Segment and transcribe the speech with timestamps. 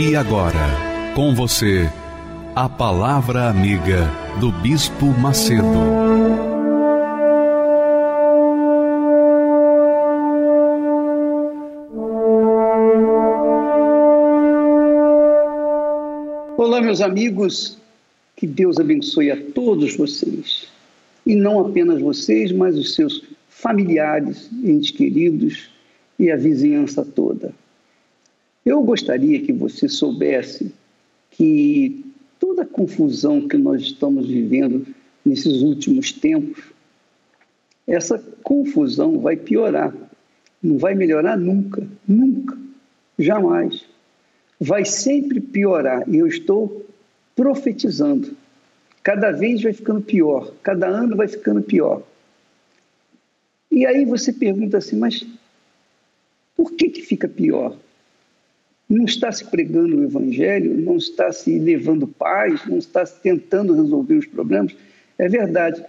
[0.00, 1.90] E agora, com você,
[2.54, 5.64] a Palavra Amiga do Bispo Macedo.
[16.56, 17.76] Olá, meus amigos,
[18.36, 20.68] que Deus abençoe a todos vocês.
[21.26, 25.68] E não apenas vocês, mas os seus familiares, entes queridos
[26.16, 27.52] e a vizinhança toda.
[28.68, 30.70] Eu gostaria que você soubesse
[31.30, 32.04] que
[32.38, 34.86] toda a confusão que nós estamos vivendo
[35.24, 36.62] nesses últimos tempos,
[37.86, 39.94] essa confusão vai piorar.
[40.62, 42.58] Não vai melhorar nunca, nunca,
[43.18, 43.86] jamais.
[44.60, 46.06] Vai sempre piorar.
[46.06, 46.84] E eu estou
[47.34, 48.36] profetizando.
[49.02, 52.02] Cada vez vai ficando pior, cada ano vai ficando pior.
[53.70, 55.26] E aí você pergunta assim, mas
[56.54, 57.74] por que, que fica pior?
[58.88, 63.74] Não está se pregando o evangelho, não está se levando paz, não está se tentando
[63.74, 64.74] resolver os problemas.
[65.18, 65.84] É verdade.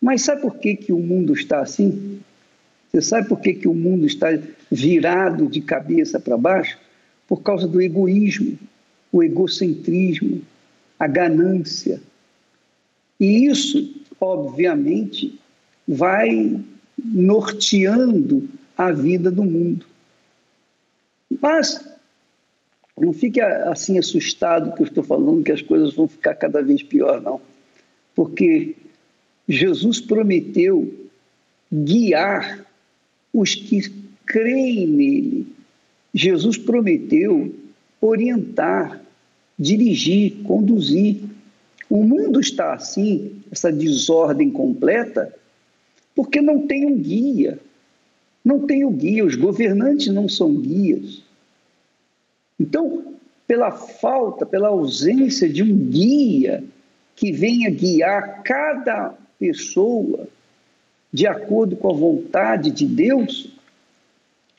[0.00, 2.20] Mas sabe por que, que o mundo está assim?
[2.90, 4.28] Você sabe por que, que o mundo está
[4.70, 6.78] virado de cabeça para baixo?
[7.26, 8.58] Por causa do egoísmo,
[9.12, 10.40] o egocentrismo,
[10.98, 12.00] a ganância.
[13.20, 15.38] E isso, obviamente,
[15.86, 16.58] vai
[17.04, 19.84] norteando a vida do mundo.
[21.42, 21.97] Mas
[23.00, 26.82] não fique assim assustado que eu estou falando que as coisas vão ficar cada vez
[26.82, 27.40] pior, não.
[28.14, 28.74] Porque
[29.48, 30.92] Jesus prometeu
[31.72, 32.66] guiar
[33.32, 33.92] os que
[34.26, 35.46] creem nele.
[36.12, 37.54] Jesus prometeu
[38.00, 39.02] orientar,
[39.58, 41.22] dirigir, conduzir.
[41.88, 45.34] O mundo está assim, essa desordem completa,
[46.14, 47.58] porque não tem um guia.
[48.44, 51.22] Não tem o um guia, os governantes não são guias.
[52.58, 53.14] Então,
[53.46, 56.64] pela falta, pela ausência de um guia
[57.14, 60.28] que venha guiar cada pessoa
[61.12, 63.50] de acordo com a vontade de Deus,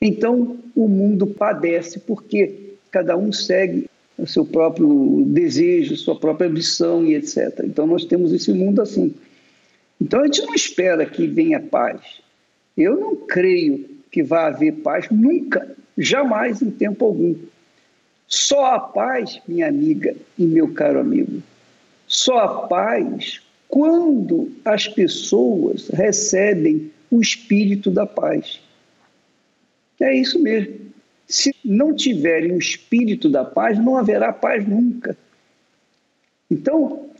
[0.00, 3.88] então o mundo padece porque cada um segue
[4.18, 7.60] o seu próprio desejo, sua própria ambição e etc.
[7.64, 9.14] Então nós temos esse mundo assim.
[10.00, 12.00] Então a gente não espera que venha paz.
[12.76, 17.34] Eu não creio que vá haver paz nunca, jamais em tempo algum.
[18.30, 21.42] Só a paz, minha amiga e meu caro amigo,
[22.06, 28.60] só a paz quando as pessoas recebem o espírito da paz.
[30.00, 30.78] É isso mesmo.
[31.26, 35.18] Se não tiverem o espírito da paz, não haverá paz nunca.
[36.48, 37.10] Então,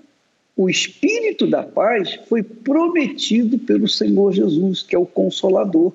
[0.57, 5.93] o espírito da paz foi prometido pelo Senhor Jesus, que é o consolador,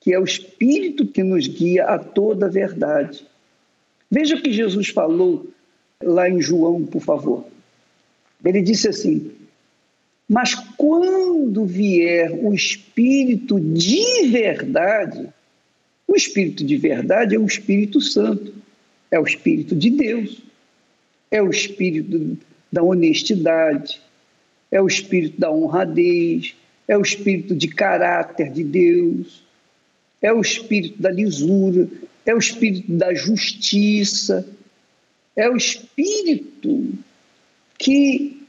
[0.00, 3.29] que é o espírito que nos guia a toda a verdade.
[4.10, 5.48] Veja o que Jesus falou
[6.02, 7.44] lá em João, por favor.
[8.44, 9.30] Ele disse assim:
[10.28, 15.28] Mas quando vier o Espírito de verdade,
[16.08, 18.52] o Espírito de verdade é o Espírito Santo,
[19.10, 20.42] é o Espírito de Deus,
[21.30, 22.36] é o Espírito
[22.72, 24.00] da honestidade,
[24.70, 26.56] é o Espírito da honradez,
[26.88, 29.44] é o Espírito de caráter de Deus,
[30.20, 31.88] é o Espírito da lisura,
[32.26, 34.46] é o espírito da justiça,
[35.36, 36.92] é o espírito
[37.78, 38.42] que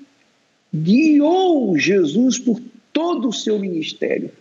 [0.73, 2.61] guiou Jesus por
[2.91, 4.31] todo o seu ministério.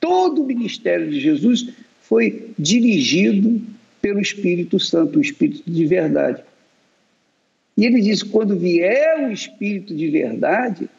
[0.00, 1.68] Todo o ministério de Jesus
[2.02, 3.62] foi dirigido
[4.00, 6.42] pelo Espírito Santo, o Espírito de verdade.
[7.76, 10.90] E ele diz: quando vier o Espírito de verdade,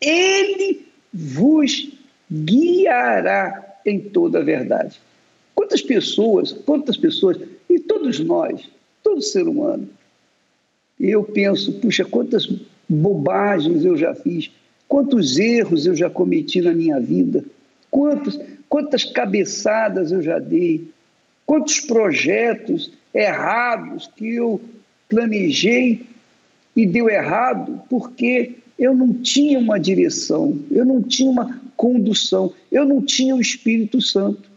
[0.00, 1.90] ele vos
[2.30, 5.00] guiará em toda a verdade.
[5.70, 7.36] Quantas pessoas, quantas pessoas,
[7.68, 8.68] e todos nós,
[9.04, 9.88] todo ser humano,
[10.98, 12.52] eu penso, puxa, quantas
[12.88, 14.50] bobagens eu já fiz,
[14.88, 17.44] quantos erros eu já cometi na minha vida,
[17.88, 18.36] quantos,
[18.68, 20.88] quantas cabeçadas eu já dei,
[21.46, 24.60] quantos projetos errados que eu
[25.08, 26.04] planejei
[26.74, 32.84] e deu errado porque eu não tinha uma direção, eu não tinha uma condução, eu
[32.84, 34.49] não tinha o Espírito Santo.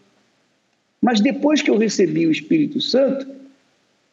[1.03, 3.27] Mas depois que eu recebi o Espírito Santo,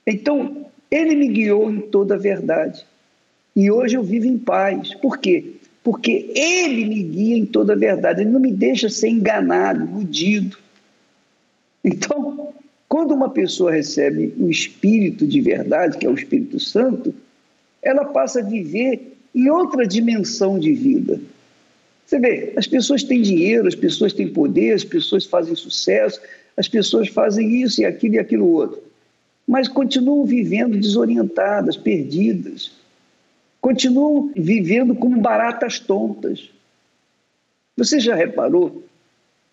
[0.05, 2.85] então ele me guiou em toda a verdade.
[3.55, 4.93] E hoje eu vivo em paz.
[4.95, 5.53] Por quê?
[5.85, 8.23] Porque ele me guia em toda a verdade.
[8.23, 10.59] Ele não me deixa ser enganado, iludido.
[11.85, 12.53] Então,
[12.89, 17.15] quando uma pessoa recebe o Espírito de verdade, que é o Espírito Santo,
[17.81, 21.21] ela passa a viver em outra dimensão de vida.
[22.11, 26.21] Você vê, as pessoas têm dinheiro, as pessoas têm poder, as pessoas fazem sucesso,
[26.57, 28.83] as pessoas fazem isso e aquilo e aquilo outro,
[29.47, 32.73] mas continuam vivendo desorientadas, perdidas,
[33.61, 36.51] continuam vivendo como baratas tontas.
[37.77, 38.83] Você já reparou?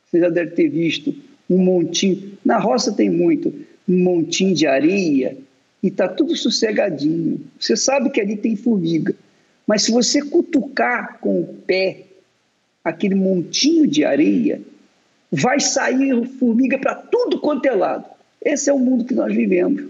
[0.09, 1.13] Você já deve ter visto
[1.47, 3.53] um montinho, na roça tem muito,
[3.87, 5.37] um montinho de areia
[5.83, 7.39] e está tudo sossegadinho.
[7.59, 9.13] Você sabe que ali tem formiga,
[9.67, 12.06] mas se você cutucar com o pé
[12.89, 14.61] aquele montinho de areia,
[15.31, 18.05] vai sair formiga para tudo quanto é lado.
[18.43, 19.83] Esse é o mundo que nós vivemos.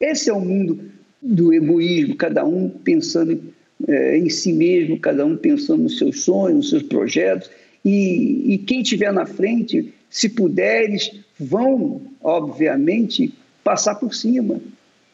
[0.00, 0.80] Esse é o mundo
[1.20, 3.40] do egoísmo, cada um pensando
[3.86, 7.50] é, em si mesmo, cada um pensando nos seus sonhos, nos seus projetos.
[7.84, 14.60] E, e quem estiver na frente, se puderes, vão, obviamente, passar por cima.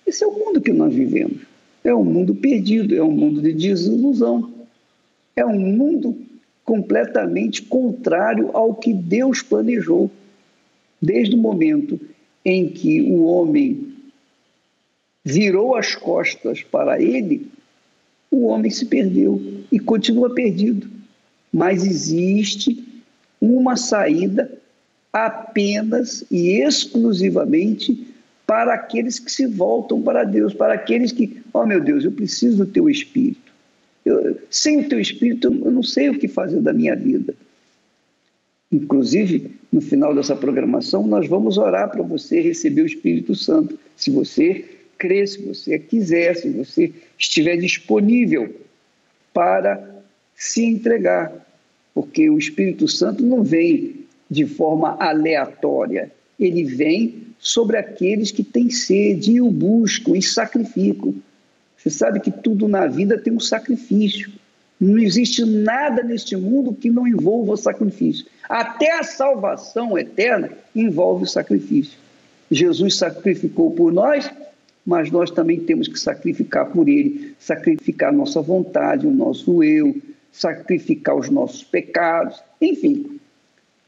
[0.06, 1.38] Esse é o mundo que nós vivemos.
[1.84, 4.51] É um mundo perdido, é um mundo de desilusão.
[5.34, 6.16] É um mundo
[6.64, 10.10] completamente contrário ao que Deus planejou.
[11.00, 12.00] Desde o momento
[12.44, 13.94] em que o homem
[15.24, 17.50] virou as costas para ele,
[18.30, 19.40] o homem se perdeu
[19.70, 20.88] e continua perdido.
[21.52, 22.82] Mas existe
[23.40, 24.50] uma saída
[25.12, 28.06] apenas e exclusivamente
[28.46, 32.64] para aqueles que se voltam para Deus, para aqueles que, oh meu Deus, eu preciso
[32.64, 33.41] do teu espírito.
[34.04, 37.34] Eu, sem o teu espírito, eu não sei o que fazer da minha vida.
[38.70, 43.78] Inclusive, no final dessa programação, nós vamos orar para você receber o Espírito Santo.
[43.94, 44.64] Se você
[44.96, 48.54] crer, se você quiser, se você estiver disponível
[49.34, 50.02] para
[50.34, 51.32] se entregar.
[51.94, 56.10] Porque o Espírito Santo não vem de forma aleatória,
[56.40, 61.14] ele vem sobre aqueles que têm sede e o buscam e sacrificam.
[61.82, 64.30] Você sabe que tudo na vida tem um sacrifício.
[64.80, 68.26] Não existe nada neste mundo que não envolva sacrifício.
[68.48, 71.98] Até a salvação eterna envolve sacrifício.
[72.48, 74.30] Jesus sacrificou por nós,
[74.86, 79.96] mas nós também temos que sacrificar por Ele, sacrificar nossa vontade, o nosso eu,
[80.30, 83.18] sacrificar os nossos pecados, enfim,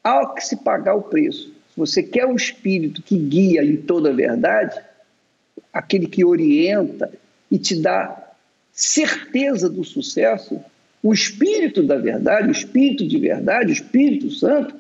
[0.03, 1.53] há que se pagar o preço.
[1.73, 4.81] Se você quer o Espírito que guia em toda a verdade,
[5.73, 7.13] aquele que orienta,
[7.55, 8.33] e te dá
[8.73, 10.61] certeza do sucesso,
[11.01, 14.75] o Espírito da verdade, o Espírito de verdade, o Espírito Santo,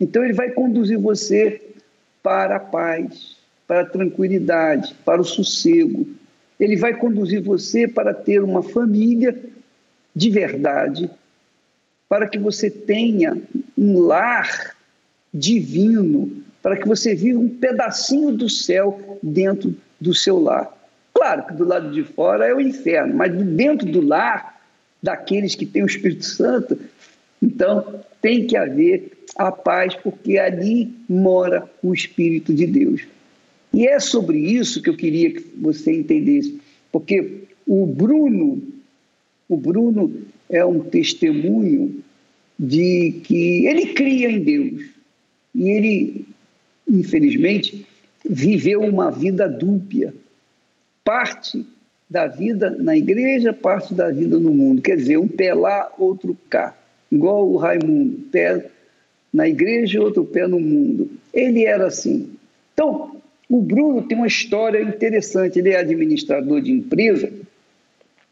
[0.00, 1.62] então ele vai conduzir você
[2.20, 6.04] para a paz, para a tranquilidade, para o sossego.
[6.58, 9.40] Ele vai conduzir você para ter uma família
[10.12, 11.08] de verdade,
[12.08, 13.40] para que você tenha
[13.78, 14.76] um lar
[15.32, 20.79] divino, para que você viva um pedacinho do céu dentro do seu lar.
[21.20, 24.58] Claro que do lado de fora é o inferno, mas dentro do lar,
[25.02, 26.78] daqueles que têm o Espírito Santo,
[27.42, 33.02] então tem que haver a paz, porque ali mora o Espírito de Deus.
[33.70, 36.58] E é sobre isso que eu queria que você entendesse,
[36.90, 38.62] porque o Bruno,
[39.46, 42.02] o Bruno é um testemunho
[42.58, 44.84] de que ele cria em Deus.
[45.54, 46.24] E ele,
[46.88, 47.86] infelizmente,
[48.24, 50.14] viveu uma vida dúbia
[51.10, 51.66] parte
[52.08, 54.80] da vida na igreja, parte da vida no mundo.
[54.80, 56.72] Quer dizer, um pé lá, outro cá.
[57.10, 58.70] Igual o Raimundo, pé
[59.32, 61.10] na igreja, outro pé no mundo.
[61.34, 62.30] Ele era assim.
[62.72, 63.16] Então,
[63.48, 65.58] o Bruno tem uma história interessante.
[65.58, 67.32] Ele é administrador de empresa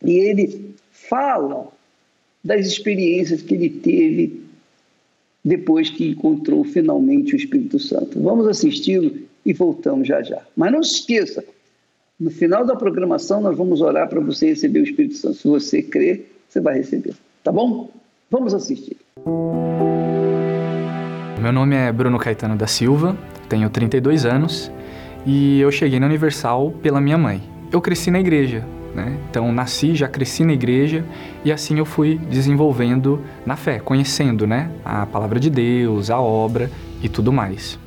[0.04, 1.66] e ele fala
[2.44, 4.40] das experiências que ele teve
[5.44, 8.22] depois que encontrou finalmente o Espírito Santo.
[8.22, 10.46] Vamos assisti-lo e voltamos já já.
[10.56, 11.44] Mas não se esqueça,
[12.18, 15.36] no final da programação, nós vamos orar para você receber o Espírito Santo.
[15.36, 17.14] Se você crer, você vai receber.
[17.44, 17.90] Tá bom?
[18.28, 18.96] Vamos assistir.
[21.40, 23.16] Meu nome é Bruno Caetano da Silva,
[23.48, 24.70] tenho 32 anos
[25.24, 27.40] e eu cheguei na Universal pela minha mãe.
[27.70, 29.16] Eu cresci na igreja, né?
[29.30, 31.04] Então nasci, já cresci na igreja
[31.44, 36.68] e assim eu fui desenvolvendo na fé, conhecendo, né, a palavra de Deus, a obra
[37.00, 37.78] e tudo mais.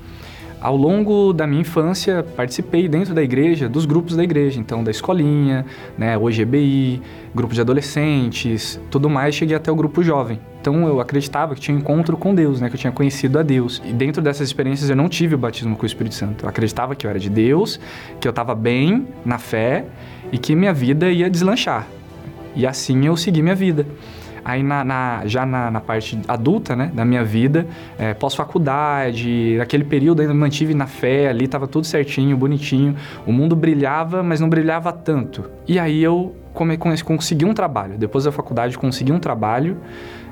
[0.62, 4.92] Ao longo da minha infância, participei dentro da igreja dos grupos da igreja, então da
[4.92, 5.66] escolinha,
[5.98, 7.02] né, hoje EBI,
[7.34, 10.40] grupo de adolescentes, tudo mais, cheguei até o grupo jovem.
[10.62, 13.42] Então eu acreditava que tinha um encontro com Deus, né, que eu tinha conhecido a
[13.42, 13.82] Deus.
[13.84, 16.46] E dentro dessas experiências eu não tive o batismo com o Espírito Santo.
[16.46, 17.80] Eu acreditava que eu era de Deus,
[18.20, 19.86] que eu estava bem na fé
[20.32, 21.88] e que minha vida ia deslanchar.
[22.56, 23.88] E assim eu segui minha vida.
[24.44, 27.68] Aí na, na já na, na, parte adulta, né, da minha vida,
[27.98, 32.96] é, pós-faculdade, naquele período ainda me mantive na fé ali, tava tudo certinho, bonitinho.
[33.26, 35.50] O mundo brilhava, mas não brilhava tanto.
[35.68, 37.98] E aí eu come, consegui um trabalho.
[37.98, 39.78] Depois da faculdade consegui um trabalho.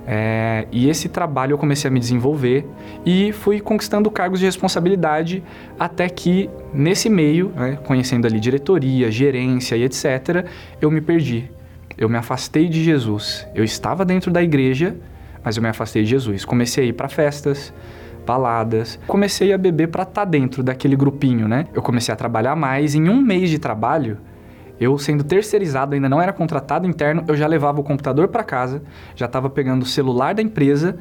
[0.08, 2.66] É, e esse trabalho eu comecei a me desenvolver
[3.06, 5.44] e fui conquistando cargos de responsabilidade
[5.80, 10.48] até que nesse meio, né, conhecendo ali diretoria, gerência e etc,
[10.82, 11.52] eu me perdi
[12.00, 13.46] eu me afastei de Jesus.
[13.54, 14.96] Eu estava dentro da igreja,
[15.44, 16.46] mas eu me afastei de Jesus.
[16.46, 17.74] Comecei a ir para festas,
[18.26, 18.98] baladas.
[19.06, 21.66] Comecei a beber para estar tá dentro daquele grupinho, né?
[21.74, 22.96] Eu comecei a trabalhar mais.
[22.96, 24.18] Em um mês de trabalho,
[24.80, 28.82] eu sendo terceirizado, ainda não era contratado interno, eu já levava o computador para casa,
[29.14, 30.98] já estava pegando o celular da empresa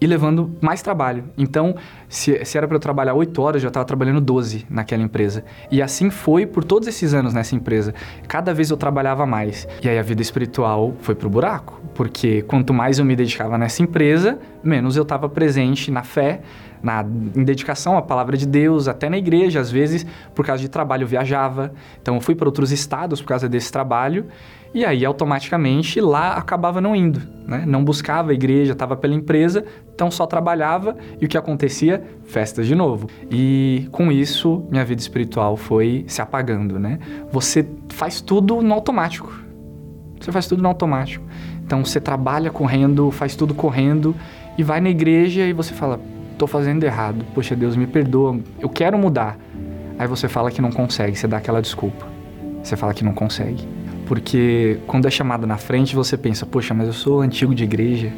[0.00, 1.24] e levando mais trabalho.
[1.36, 1.74] Então,
[2.08, 5.44] se, se era para eu trabalhar 8 horas, eu já estava trabalhando 12 naquela empresa.
[5.70, 7.94] E assim foi por todos esses anos nessa empresa.
[8.28, 9.66] Cada vez eu trabalhava mais.
[9.82, 13.82] E aí a vida espiritual foi pro buraco, porque quanto mais eu me dedicava nessa
[13.82, 16.40] empresa, menos eu estava presente na fé,
[16.84, 20.68] na, em dedicação à palavra de Deus, até na igreja, às vezes, por causa de
[20.68, 21.72] trabalho eu viajava.
[22.00, 24.26] Então eu fui para outros estados por causa desse trabalho.
[24.74, 27.64] E aí, automaticamente, lá acabava não indo, né?
[27.64, 29.64] Não buscava a igreja, estava pela empresa,
[29.94, 32.02] então só trabalhava e o que acontecia?
[32.24, 33.08] Festas de novo.
[33.30, 36.98] E com isso, minha vida espiritual foi se apagando, né?
[37.30, 39.32] Você faz tudo no automático.
[40.20, 41.24] Você faz tudo no automático.
[41.64, 44.14] Então, você trabalha correndo, faz tudo correndo
[44.58, 46.00] e vai na igreja e você fala:
[46.34, 47.24] tô fazendo errado.
[47.34, 49.38] Poxa, Deus me perdoa, eu quero mudar.
[49.98, 52.06] Aí você fala que não consegue, você dá aquela desculpa.
[52.62, 53.66] Você fala que não consegue.
[54.06, 58.12] Porque quando é chamado na frente, você pensa, poxa, mas eu sou antigo de igreja,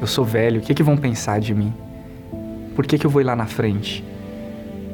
[0.00, 1.72] eu sou velho, o que, que vão pensar de mim?
[2.74, 4.04] Por que, que eu vou ir lá na frente?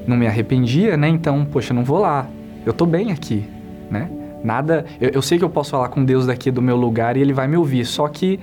[0.06, 1.08] Não me arrependia, né?
[1.08, 2.26] Então, poxa, não vou lá.
[2.64, 3.44] Eu tô bem aqui,
[3.90, 4.11] né?
[4.42, 4.85] Nada.
[5.00, 7.32] Eu, eu sei que eu posso falar com Deus daqui do meu lugar e ele
[7.32, 8.40] vai me ouvir, só que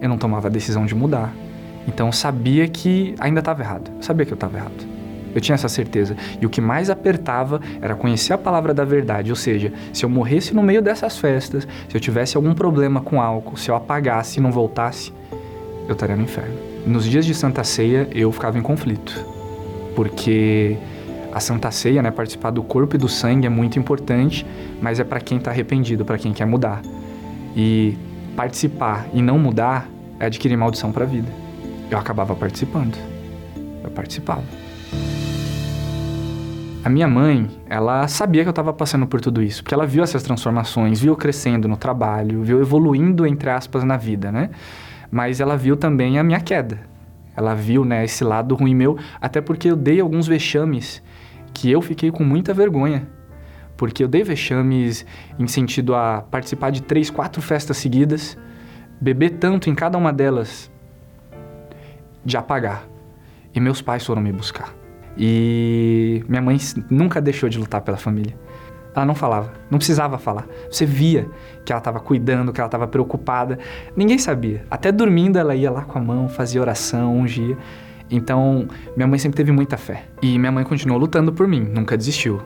[0.00, 1.32] eu não tomava a decisão de mudar.
[1.86, 3.90] Então eu sabia que ainda estava errado.
[3.96, 4.94] Eu sabia que eu estava errado.
[5.34, 6.16] Eu tinha essa certeza.
[6.40, 9.30] E o que mais apertava era conhecer a palavra da verdade.
[9.30, 13.20] Ou seja, se eu morresse no meio dessas festas, se eu tivesse algum problema com
[13.20, 15.12] álcool, se eu apagasse e não voltasse,
[15.88, 16.56] eu estaria no inferno.
[16.86, 19.26] Nos dias de Santa Ceia, eu ficava em conflito.
[19.96, 20.76] Porque
[21.32, 24.46] a Santa Ceia, né, participar do corpo e do sangue é muito importante,
[24.80, 26.80] mas é para quem está arrependido, para quem quer mudar.
[27.56, 27.96] E
[28.36, 29.88] participar e não mudar
[30.20, 31.43] é adquirir maldição para a vida.
[31.94, 32.98] Eu acabava participando.
[33.84, 34.42] Eu participava.
[36.84, 40.02] A minha mãe, ela sabia que eu estava passando por tudo isso, porque ela viu
[40.02, 44.50] essas transformações, viu eu crescendo no trabalho, viu evoluindo, entre aspas, na vida, né?
[45.08, 46.80] Mas ela viu também a minha queda.
[47.36, 51.00] Ela viu, né, esse lado ruim meu, até porque eu dei alguns vexames
[51.52, 53.06] que eu fiquei com muita vergonha.
[53.76, 55.06] Porque eu dei vexames
[55.38, 58.36] em sentido a participar de três, quatro festas seguidas,
[59.00, 60.73] beber tanto em cada uma delas,
[62.24, 62.86] de apagar.
[63.54, 64.74] E meus pais foram me buscar.
[65.16, 66.58] E minha mãe
[66.90, 68.34] nunca deixou de lutar pela família.
[68.94, 70.46] Ela não falava, não precisava falar.
[70.70, 71.28] Você via
[71.64, 73.58] que ela estava cuidando, que ela estava preocupada.
[73.96, 74.64] Ninguém sabia.
[74.70, 77.56] Até dormindo ela ia lá com a mão, fazia oração, ungia.
[78.10, 80.04] Então, minha mãe sempre teve muita fé.
[80.22, 82.40] E minha mãe continuou lutando por mim, nunca desistiu.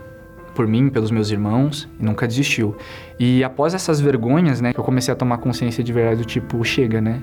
[0.55, 2.75] Por mim, pelos meus irmãos, e nunca desistiu.
[3.19, 7.01] E após essas vergonhas, né, eu comecei a tomar consciência de verdade do tipo, chega,
[7.01, 7.23] né?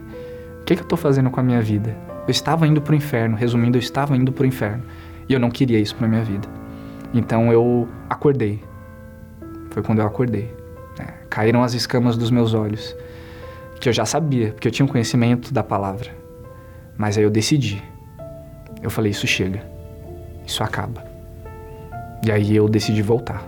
[0.62, 2.15] O que, que eu tô fazendo com a minha vida?
[2.28, 4.84] Eu estava indo pro inferno, resumindo, eu estava indo pro inferno.
[5.30, 6.48] E eu não queria isso para minha vida.
[7.14, 8.64] Então eu acordei.
[9.70, 10.52] Foi quando eu acordei.
[11.00, 12.96] É, caíram as escamas dos meus olhos.
[13.80, 16.10] Que eu já sabia, porque eu tinha um conhecimento da palavra.
[16.98, 17.84] Mas aí eu decidi.
[18.82, 19.64] Eu falei: Isso chega.
[20.46, 21.06] Isso acaba.
[22.26, 23.44] E aí eu decidi voltar.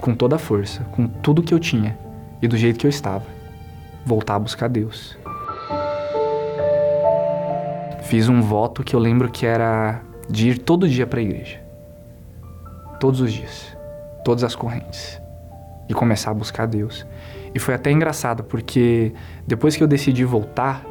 [0.00, 1.96] Com toda a força, com tudo que eu tinha
[2.42, 3.24] e do jeito que eu estava.
[4.04, 5.16] Voltar a buscar Deus.
[8.04, 11.58] Fiz um voto que eu lembro que era de ir todo dia para a igreja.
[13.00, 13.76] Todos os dias.
[14.24, 15.20] Todas as correntes.
[15.88, 17.06] E começar a buscar Deus.
[17.54, 19.12] E foi até engraçado, porque
[19.46, 20.84] depois que eu decidi voltar,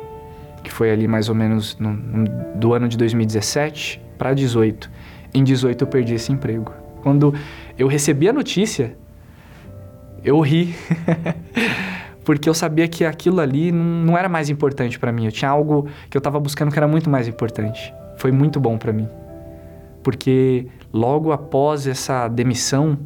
[0.64, 4.90] que foi ali mais ou menos no, no, do ano de 2017 para 18,
[5.34, 6.72] em 18 eu perdi esse emprego.
[7.04, 7.34] Quando
[7.78, 8.98] eu recebi a notícia,
[10.24, 10.74] eu ri.
[12.24, 15.26] porque eu sabia que aquilo ali não era mais importante para mim.
[15.26, 17.94] Eu tinha algo que eu estava buscando que era muito mais importante.
[18.18, 19.08] Foi muito bom para mim
[20.04, 23.00] porque logo após essa demissão,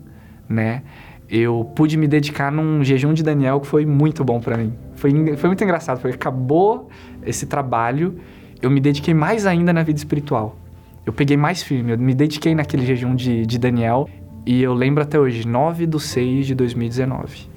[0.50, 0.82] né,
[1.30, 4.74] eu pude me dedicar num jejum de Daniel que foi muito bom para mim.
[4.96, 6.90] Foi, foi muito engraçado, porque acabou
[7.24, 8.18] esse trabalho,
[8.62, 10.58] eu me dediquei mais ainda na vida espiritual.
[11.06, 14.10] Eu peguei mais firme, eu me dediquei naquele jejum de, de Daniel
[14.46, 17.57] e eu lembro até hoje, 9 de 6 de 2019.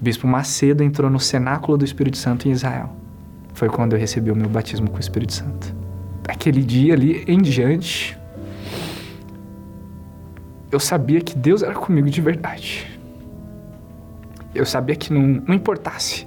[0.00, 2.94] Bispo Macedo entrou no cenáculo do Espírito Santo em Israel.
[3.54, 5.74] Foi quando eu recebi o meu batismo com o Espírito Santo.
[6.28, 8.18] Aquele dia ali em diante,
[10.70, 12.86] eu sabia que Deus era comigo de verdade.
[14.54, 16.26] Eu sabia que não, não importasse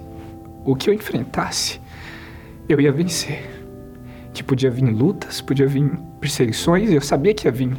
[0.64, 1.80] o que eu enfrentasse,
[2.68, 3.48] eu ia vencer.
[4.32, 7.76] Que podia vir lutas, podia vir perseguições, eu sabia que ia vir.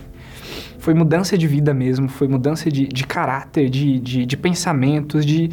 [0.81, 5.51] Foi mudança de vida mesmo, foi mudança de, de caráter, de, de, de pensamentos, de,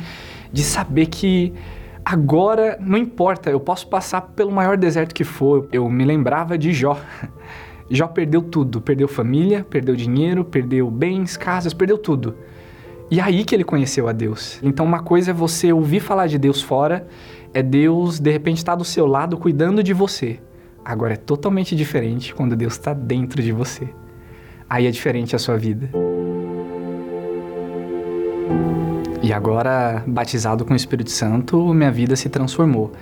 [0.50, 1.52] de saber que
[2.02, 5.68] agora não importa, eu posso passar pelo maior deserto que for.
[5.70, 6.98] Eu me lembrava de Jó.
[7.90, 12.34] Jó perdeu tudo, perdeu família, perdeu dinheiro, perdeu bens, casas, perdeu tudo.
[13.10, 14.58] E é aí que ele conheceu a Deus.
[14.62, 17.06] Então uma coisa é você ouvir falar de Deus fora,
[17.52, 20.40] é Deus de repente estar tá do seu lado cuidando de você.
[20.82, 23.90] Agora é totalmente diferente quando Deus está dentro de você.
[24.68, 25.88] Aí é diferente a sua vida.
[29.22, 32.92] E agora, batizado com o Espírito Santo, minha vida se transformou.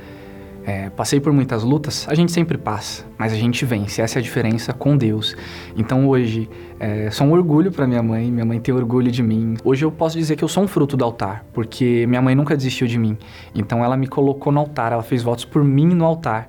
[0.65, 4.03] É, passei por muitas lutas, a gente sempre passa, mas a gente vence.
[4.03, 5.37] Essa é a diferença com Deus.
[5.77, 9.55] Então hoje, é, sou um orgulho para minha mãe, minha mãe tem orgulho de mim.
[9.63, 12.57] Hoje eu posso dizer que eu sou um fruto do altar, porque minha mãe nunca
[12.57, 13.17] desistiu de mim.
[13.55, 16.49] Então ela me colocou no altar, ela fez votos por mim no altar.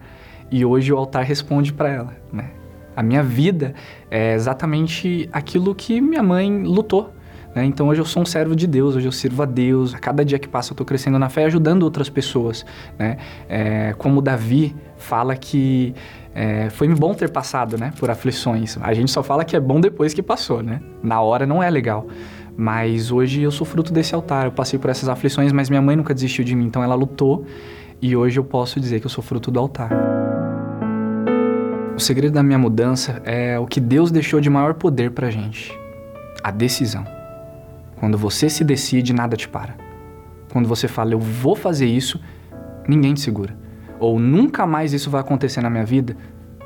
[0.49, 2.56] E hoje o altar responde para ela, né?
[2.97, 3.73] A minha vida
[4.11, 7.13] é exatamente aquilo que minha mãe lutou
[7.57, 7.65] né?
[7.65, 9.95] Então hoje eu sou um servo de Deus, hoje eu sirvo a Deus.
[9.95, 12.63] A cada dia que passa eu estou crescendo na fé ajudando outras pessoas.
[12.99, 13.17] Né?
[13.49, 15.95] É, como Davi fala que
[16.35, 18.77] é, foi bom ter passado né, por aflições.
[18.79, 20.81] A gente só fala que é bom depois que passou, né?
[21.01, 22.05] Na hora não é legal.
[22.55, 24.45] Mas hoje eu sou fruto desse altar.
[24.45, 27.43] Eu passei por essas aflições, mas minha mãe nunca desistiu de mim, então ela lutou.
[27.99, 30.16] E hoje eu posso dizer que eu sou fruto do altar.
[31.97, 35.75] O segredo da minha mudança é o que Deus deixou de maior poder pra gente:
[36.43, 37.03] a decisão.
[37.95, 39.75] Quando você se decide, nada te para.
[40.53, 42.21] Quando você fala, eu vou fazer isso,
[42.87, 43.57] ninguém te segura.
[43.99, 46.15] Ou nunca mais isso vai acontecer na minha vida,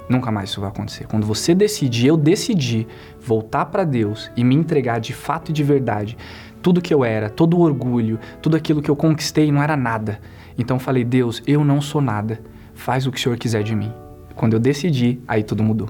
[0.10, 1.08] nunca mais isso vai acontecer.
[1.08, 2.86] Quando você decide, eu decidi
[3.17, 6.17] voltar para Deus e me entregar de fato e de verdade,
[6.62, 10.19] tudo que eu era, todo o orgulho, tudo aquilo que eu conquistei não era nada.
[10.58, 12.41] Então falei, Deus, eu não sou nada.
[12.73, 13.93] Faz o que o Senhor quiser de mim.
[14.36, 15.89] Quando eu decidi, aí tudo mudou.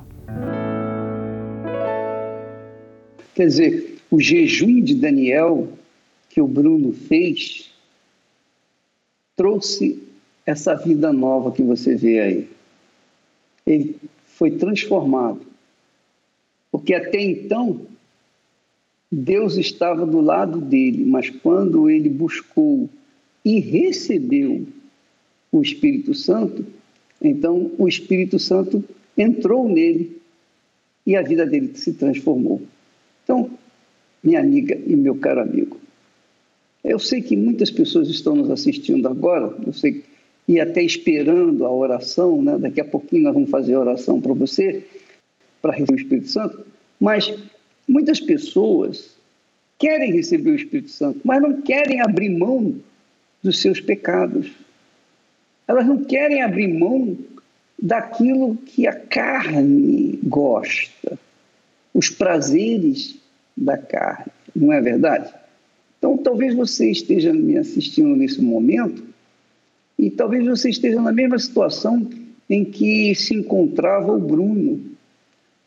[3.35, 5.69] Quer dizer, o jejum de Daniel
[6.29, 7.69] que o Bruno fez
[9.35, 10.01] trouxe
[10.45, 12.49] essa vida nova que você vê aí.
[13.65, 15.41] Ele foi transformado.
[16.71, 17.81] Porque até então,
[19.11, 22.89] Deus estava do lado dele, mas quando ele buscou
[23.43, 24.65] e recebeu
[25.51, 26.65] o Espírito Santo,
[27.21, 28.83] então o Espírito Santo
[29.17, 30.21] entrou nele
[31.05, 32.61] e a vida dele se transformou.
[33.23, 33.49] Então,
[34.23, 35.79] minha amiga e meu caro amigo.
[36.83, 40.03] Eu sei que muitas pessoas estão nos assistindo agora, eu sei,
[40.47, 42.57] e até esperando a oração, né?
[42.57, 44.83] daqui a pouquinho nós vamos fazer a oração para você,
[45.61, 46.65] para receber o Espírito Santo,
[46.99, 47.33] mas
[47.87, 49.15] muitas pessoas
[49.77, 52.75] querem receber o Espírito Santo, mas não querem abrir mão
[53.43, 54.51] dos seus pecados.
[55.71, 57.17] Elas não querem abrir mão
[57.81, 61.17] daquilo que a carne gosta,
[61.93, 63.17] os prazeres
[63.55, 65.33] da carne, não é verdade?
[65.97, 69.01] Então, talvez você esteja me assistindo nesse momento
[69.97, 72.05] e talvez você esteja na mesma situação
[72.49, 74.83] em que se encontrava o Bruno.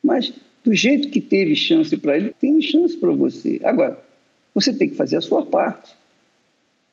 [0.03, 3.59] Mas, do jeito que teve chance para ele, tem chance para você.
[3.65, 3.99] Agora,
[4.55, 5.97] você tem que fazer a sua parte.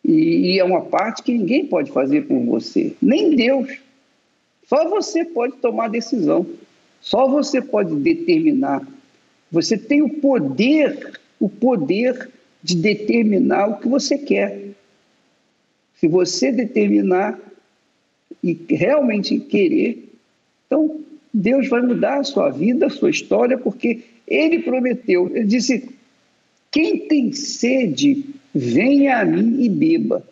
[0.03, 3.69] E é uma parte que ninguém pode fazer por você, nem Deus.
[4.67, 6.45] Só você pode tomar decisão.
[6.99, 8.85] Só você pode determinar
[9.51, 12.29] você tem o poder, o poder
[12.63, 14.69] de determinar o que você quer.
[15.95, 17.37] Se você determinar
[18.41, 20.09] e realmente querer,
[20.65, 21.01] então
[21.33, 25.29] Deus vai mudar a sua vida, a sua história, porque Ele prometeu.
[25.35, 25.89] Ele disse:
[26.71, 30.25] quem tem sede, venha a mim e beba,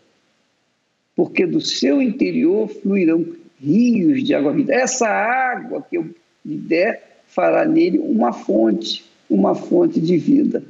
[1.15, 3.25] porque do seu interior fluirão
[3.59, 4.73] rios de água viva.
[4.73, 6.09] Essa água que eu
[6.45, 10.63] lhe der fará nele uma fonte uma fonte de vida.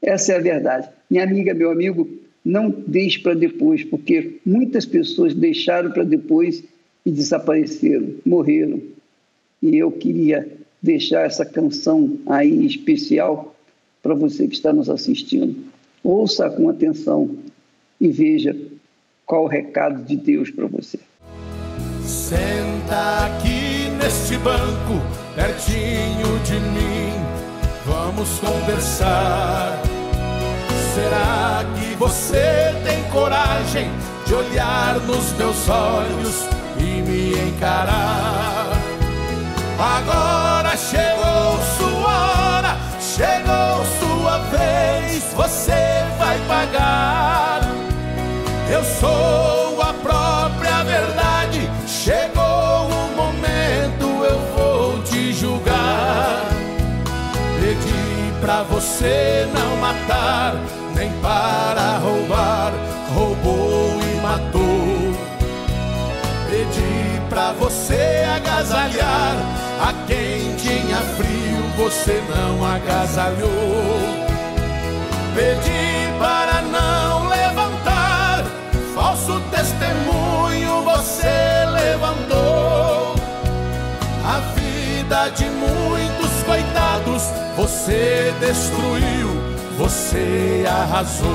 [0.00, 0.88] Essa é a verdade.
[1.10, 2.08] Minha amiga, meu amigo,
[2.44, 6.62] não deixe para depois, porque muitas pessoas deixaram para depois
[7.04, 8.80] e desapareceram, morreram.
[9.60, 10.48] E eu queria
[10.80, 13.54] deixar essa canção aí especial
[14.02, 15.69] para você que está nos assistindo.
[16.02, 17.36] Ouça com atenção
[18.00, 18.56] e veja
[19.26, 20.98] qual o recado de Deus para você.
[22.02, 25.00] Senta aqui neste banco,
[25.34, 27.12] pertinho de mim,
[27.86, 29.80] vamos conversar.
[30.94, 33.88] Será que você tem coragem
[34.26, 38.72] de olhar nos meus olhos e me encarar?
[39.78, 40.49] Agora
[48.72, 56.44] Eu sou a própria verdade, chegou o momento, eu vou te julgar.
[57.60, 60.54] Pedi pra você não matar,
[60.94, 62.72] nem para roubar,
[63.12, 65.14] roubou e matou.
[66.48, 69.34] Pedi pra você agasalhar
[69.80, 74.30] a quem tinha frio, você não agasalhou.
[75.34, 77.29] Pedi para não
[85.10, 87.24] vida de muitos coitados,
[87.56, 89.28] você destruiu,
[89.76, 91.26] você arrasou.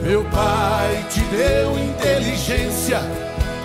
[0.00, 3.00] Meu pai te deu inteligência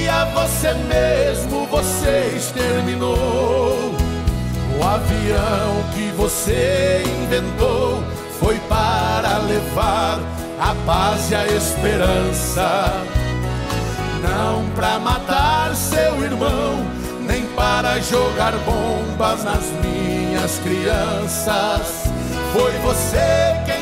[0.00, 3.94] e a você mesmo você exterminou.
[4.78, 8.02] O avião que você inventou
[8.38, 10.18] foi para levar
[10.58, 12.92] a paz e a esperança,
[14.22, 16.86] não para matar seu irmão,
[17.26, 22.04] nem para jogar bombas nas minhas crianças.
[22.52, 23.79] Foi você quem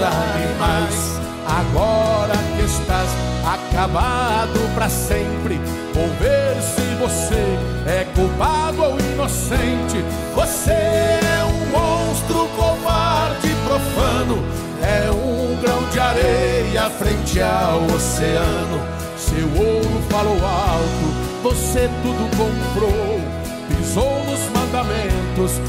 [0.00, 1.16] animais.
[1.46, 3.08] Agora que estás
[3.44, 5.60] acabado para sempre,
[5.94, 10.04] vou ver se você é culpado ou inocente.
[10.34, 14.44] Você é um monstro covarde profano,
[14.82, 18.80] é um grão de areia frente ao oceano.
[19.16, 23.20] Seu ouro falou alto, você tudo comprou.
[23.68, 25.60] Pisou nos mandamentos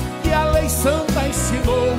[0.67, 1.93] lei santa ensinou.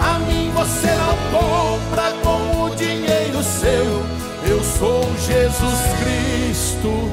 [0.00, 4.02] A mim você não compra com o dinheiro seu.
[4.48, 7.10] Eu sou Jesus Cristo,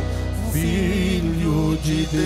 [0.52, 2.20] Filho de Deus.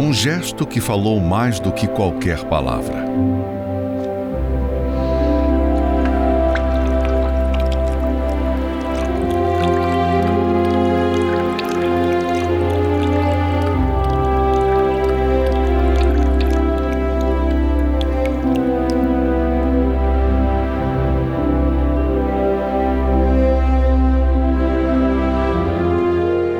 [0.00, 3.06] Um gesto que falou mais do que qualquer palavra.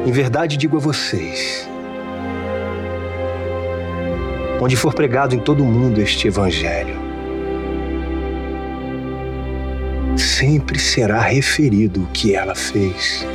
[0.09, 1.69] Em verdade digo a vocês:
[4.59, 6.97] onde for pregado em todo o mundo este Evangelho,
[10.17, 13.27] sempre será referido o que ela fez.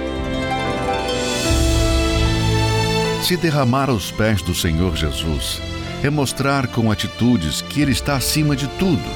[3.21, 5.61] Se derramar aos pés do Senhor Jesus
[6.03, 9.11] é mostrar com atitudes que Ele está acima de tudo,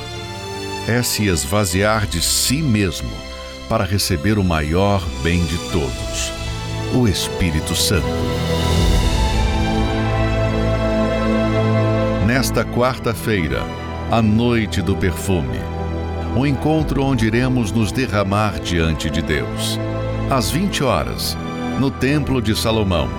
[0.88, 3.10] é se esvaziar de si mesmo
[3.68, 6.37] para receber o maior bem de todos
[6.94, 8.08] o Espírito Santo.
[12.26, 13.62] Nesta quarta-feira,
[14.10, 15.60] a noite do perfume,
[16.36, 19.78] um encontro onde iremos nos derramar diante de Deus.
[20.30, 21.38] Às 20 horas,
[21.80, 23.10] no Templo de Salomão,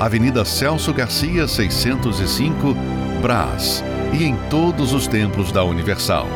[0.00, 2.74] Avenida Celso Garcia, 605,
[3.20, 3.84] Brás,
[4.18, 6.26] e em todos os templos da Universal.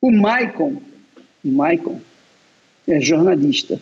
[0.00, 0.76] O Maicon,
[1.42, 2.00] Maicon
[2.86, 3.80] é jornalista.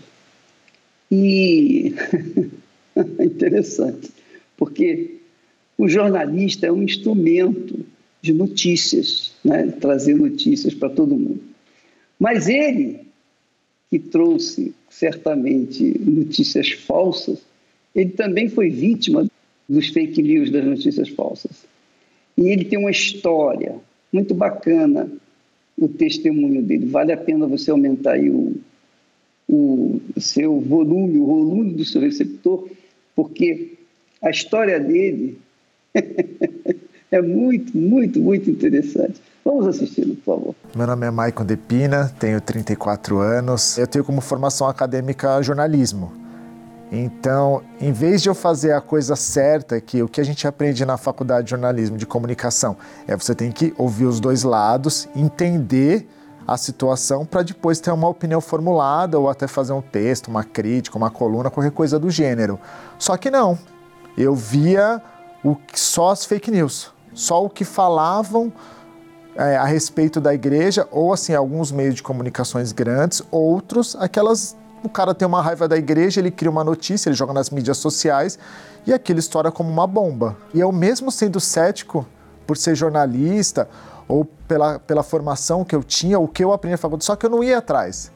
[1.14, 1.94] E
[3.20, 4.10] interessante,
[4.56, 5.18] porque
[5.76, 7.84] o jornalista é um instrumento
[8.22, 9.66] de notícias, né?
[9.78, 11.42] trazer notícias para todo mundo.
[12.18, 13.00] Mas ele,
[13.90, 17.40] que trouxe certamente notícias falsas,
[17.94, 19.26] ele também foi vítima
[19.68, 21.66] dos fake news, das notícias falsas.
[22.38, 23.74] E ele tem uma história
[24.10, 25.10] muito bacana,
[25.76, 26.86] o testemunho dele.
[26.86, 28.54] Vale a pena você aumentar aí o,
[29.54, 32.66] o seu volume, o volume do seu receptor,
[33.14, 33.74] porque
[34.22, 35.38] a história dele
[37.12, 39.20] é muito, muito, muito interessante.
[39.44, 40.54] Vamos assisti-lo, por favor.
[40.74, 43.76] Meu nome é Maicon Depina, tenho 34 anos.
[43.76, 46.12] Eu tenho como formação acadêmica jornalismo.
[46.90, 50.84] Então, em vez de eu fazer a coisa certa, que o que a gente aprende
[50.86, 56.06] na faculdade de jornalismo, de comunicação, é você tem que ouvir os dois lados, entender
[56.46, 60.96] a situação para depois ter uma opinião formulada ou até fazer um texto, uma crítica,
[60.96, 62.58] uma coluna, qualquer coisa do gênero.
[62.98, 63.58] Só que não.
[64.16, 65.00] Eu via
[65.44, 68.52] o, só as fake news, só o que falavam
[69.34, 74.88] é, a respeito da igreja, ou assim, alguns meios de comunicações grandes, outros, aquelas o
[74.88, 78.36] cara tem uma raiva da igreja, ele cria uma notícia, ele joga nas mídias sociais
[78.84, 80.36] e aquilo estoura como uma bomba.
[80.52, 82.04] E eu, mesmo sendo cético
[82.46, 83.68] por ser jornalista
[84.08, 87.26] ou pela, pela formação que eu tinha, o que eu aprendi na faculdade, só que
[87.26, 88.12] eu não ia atrás.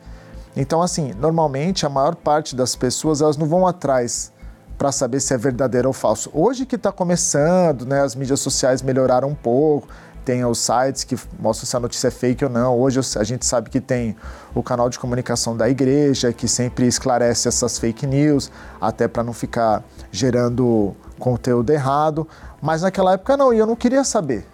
[0.56, 4.32] Então, assim, normalmente a maior parte das pessoas elas não vão atrás
[4.78, 6.30] para saber se é verdadeiro ou falso.
[6.32, 9.88] Hoje que está começando, né, as mídias sociais melhoraram um pouco,
[10.26, 12.76] tem os sites que mostram se a notícia é fake ou não.
[12.78, 14.16] Hoje a gente sabe que tem
[14.54, 19.32] o canal de comunicação da igreja, que sempre esclarece essas fake news, até para não
[19.32, 22.26] ficar gerando conteúdo errado.
[22.60, 24.44] Mas naquela época não, e eu não queria saber.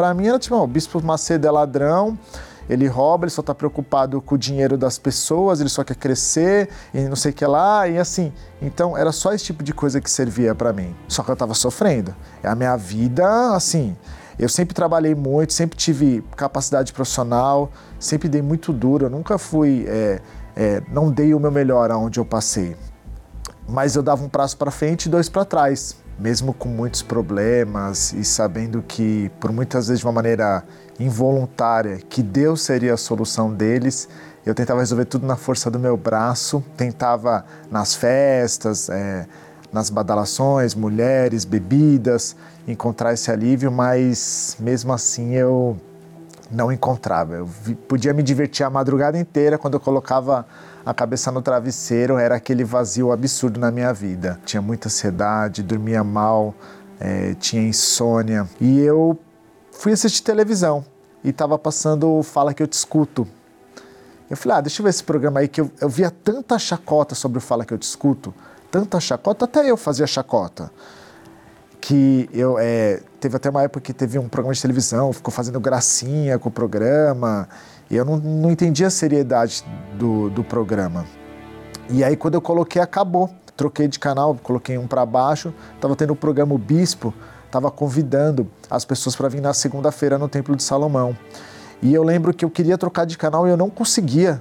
[0.00, 2.18] Para mim era tipo, o Bispo Macedo é ladrão,
[2.70, 6.70] ele rouba, ele só está preocupado com o dinheiro das pessoas, ele só quer crescer
[6.94, 8.32] e não sei o que lá, e assim.
[8.62, 10.96] Então era só esse tipo de coisa que servia para mim.
[11.06, 12.14] Só que eu estava sofrendo.
[12.42, 13.94] É a minha vida, assim,
[14.38, 19.84] eu sempre trabalhei muito, sempre tive capacidade profissional, sempre dei muito duro, eu nunca fui,
[19.86, 20.22] é,
[20.56, 22.74] é, não dei o meu melhor aonde eu passei.
[23.68, 28.12] Mas eu dava um prazo para frente e dois para trás, mesmo com muitos problemas
[28.12, 30.62] e sabendo que, por muitas vezes de uma maneira
[30.98, 34.06] involuntária, que Deus seria a solução deles.
[34.44, 39.26] Eu tentava resolver tudo na força do meu braço, tentava nas festas, é,
[39.72, 42.36] nas badalações, mulheres, bebidas,
[42.68, 45.76] encontrar esse alívio, mas mesmo assim eu
[46.50, 47.34] não encontrava.
[47.34, 47.48] Eu
[47.88, 50.44] podia me divertir a madrugada inteira quando eu colocava
[50.84, 54.40] a cabeça no travesseiro, era aquele vazio absurdo na minha vida.
[54.44, 56.54] Tinha muita ansiedade, dormia mal,
[56.98, 58.48] é, tinha insônia.
[58.60, 59.18] E eu
[59.72, 60.84] fui assistir televisão
[61.22, 63.26] e estava passando o Fala Que Eu Te Escuto.
[64.28, 67.14] Eu falei, ah, deixa eu ver esse programa aí que eu, eu via tanta chacota
[67.14, 68.32] sobre o Fala Que Eu Te Escuto
[68.70, 70.70] tanta chacota, até eu fazia chacota.
[71.80, 75.58] Que eu é, teve até uma época que teve um programa de televisão, ficou fazendo
[75.58, 77.48] gracinha com o programa,
[77.90, 79.64] e eu não, não entendia a seriedade
[79.98, 81.04] do, do programa.
[81.88, 83.28] E aí quando eu coloquei, acabou.
[83.56, 87.12] Troquei de canal, coloquei um para baixo, estava tendo o programa O Bispo,
[87.44, 91.14] estava convidando as pessoas para vir na segunda-feira no Templo de Salomão.
[91.82, 94.40] E eu lembro que eu queria trocar de canal e eu não conseguia.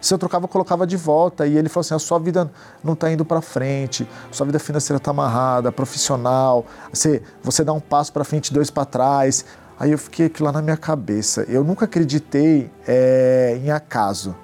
[0.00, 1.46] Se eu trocava, eu colocava de volta.
[1.46, 2.50] E ele falou assim: a sua vida
[2.82, 7.80] não está indo para frente, sua vida financeira está amarrada, profissional, você, você dá um
[7.80, 9.44] passo para frente, dois para trás.
[9.80, 11.46] Aí eu fiquei aquilo lá na minha cabeça.
[11.48, 14.36] Eu nunca acreditei é, em acaso.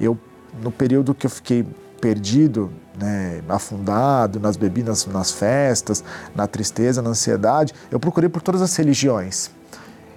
[0.00, 0.18] Eu,
[0.62, 1.66] no período que eu fiquei
[2.00, 6.02] perdido, né, afundado nas bebidas, nas festas,
[6.34, 9.50] na tristeza, na ansiedade, eu procurei por todas as religiões.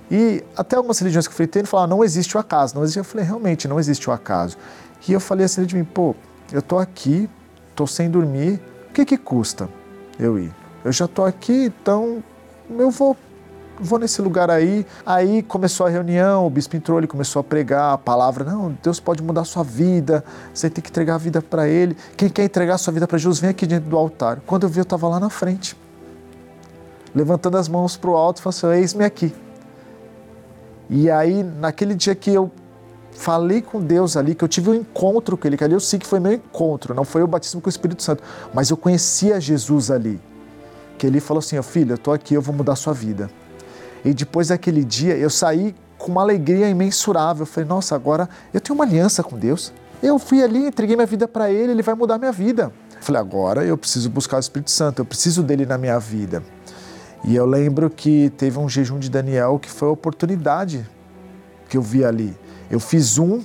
[0.10, 3.00] E até algumas religiões que eu fui falaram, não existe o acaso, não existe.
[3.00, 4.56] Eu falei, realmente, não existe o acaso.
[5.06, 6.16] E eu falei assim de mim, pô,
[6.54, 7.30] eu tô aqui,
[7.76, 9.68] tô sem dormir, o que que custa
[10.18, 10.56] eu ir?
[10.86, 12.24] Eu já tô aqui, então
[12.70, 13.18] eu vou
[13.80, 14.86] vou nesse lugar aí.
[15.06, 18.44] Aí começou a reunião, o bispo entrou, ele começou a pregar a palavra.
[18.44, 21.96] Não, Deus pode mudar a sua vida, você tem que entregar a vida para Ele.
[22.16, 24.42] Quem quer entregar a sua vida para Jesus, vem aqui dentro do altar.
[24.46, 25.78] Quando eu vi, eu estava lá na frente,
[27.14, 29.34] levantando as mãos para o alto, falando assim: Eis-me aqui.
[30.90, 32.52] E aí, naquele dia que eu
[33.12, 36.00] falei com Deus ali, que eu tive um encontro com Ele, que ali eu sei
[36.00, 39.40] que foi meu encontro, não foi o batismo com o Espírito Santo, mas eu conhecia
[39.40, 40.20] Jesus ali.
[40.98, 43.30] Que Ele falou assim: oh, Filho, eu estou aqui, eu vou mudar a sua vida.
[44.04, 47.44] E depois daquele dia, eu saí com uma alegria imensurável.
[47.44, 49.74] Eu falei: Nossa, agora eu tenho uma aliança com Deus.
[50.02, 52.72] Eu fui ali, entreguei minha vida para Ele, Ele vai mudar minha vida.
[52.96, 56.44] Eu falei: Agora eu preciso buscar o Espírito Santo, eu preciso dele na minha vida.
[57.24, 60.86] E eu lembro que teve um jejum de Daniel que foi a oportunidade
[61.70, 62.38] que eu vi ali.
[62.70, 63.42] Eu fiz um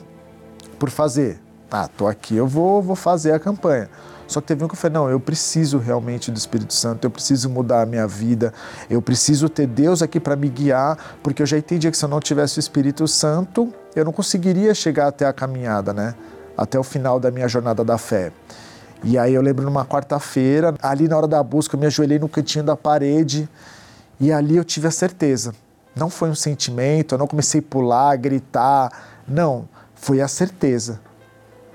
[0.79, 1.41] por fazer,
[1.71, 3.89] Ah, tô aqui, eu vou, vou fazer a campanha.
[4.29, 7.11] Só que teve um que eu falei, não, eu preciso realmente do Espírito Santo, eu
[7.11, 8.53] preciso mudar a minha vida,
[8.91, 12.11] eu preciso ter Deus aqui para me guiar, porque eu já entendi que se eu
[12.11, 16.15] não tivesse o Espírito Santo, eu não conseguiria chegar até a caminhada, né?
[16.55, 18.31] Até o final da minha jornada da fé.
[19.03, 22.29] E aí eu lembro numa quarta-feira, ali na hora da busca, eu me ajoelhei no
[22.29, 23.49] cantinho da parede
[24.21, 25.55] e ali eu tive a certeza.
[25.97, 28.93] Não foi um sentimento, eu não comecei a pular, gritar,
[29.27, 31.01] não, foi a certeza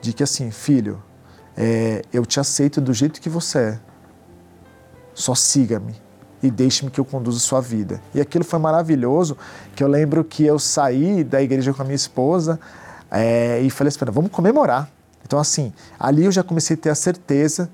[0.02, 1.02] de que assim, filho,
[1.58, 3.80] é, eu te aceito do jeito que você é.
[5.14, 5.96] Só siga-me
[6.42, 8.02] e deixe-me que eu conduza sua vida.
[8.14, 9.38] E aquilo foi maravilhoso,
[9.76, 12.60] que eu lembro que eu saí da igreja com a minha esposa
[13.10, 14.90] é, e falei assim, vamos comemorar.
[15.26, 17.70] Então assim, ali eu já comecei a ter a certeza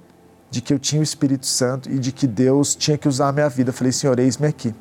[0.52, 3.32] de que eu tinha o Espírito Santo e de que Deus tinha que usar a
[3.32, 3.70] minha vida.
[3.70, 4.74] Eu falei, Senhor, eis-me aqui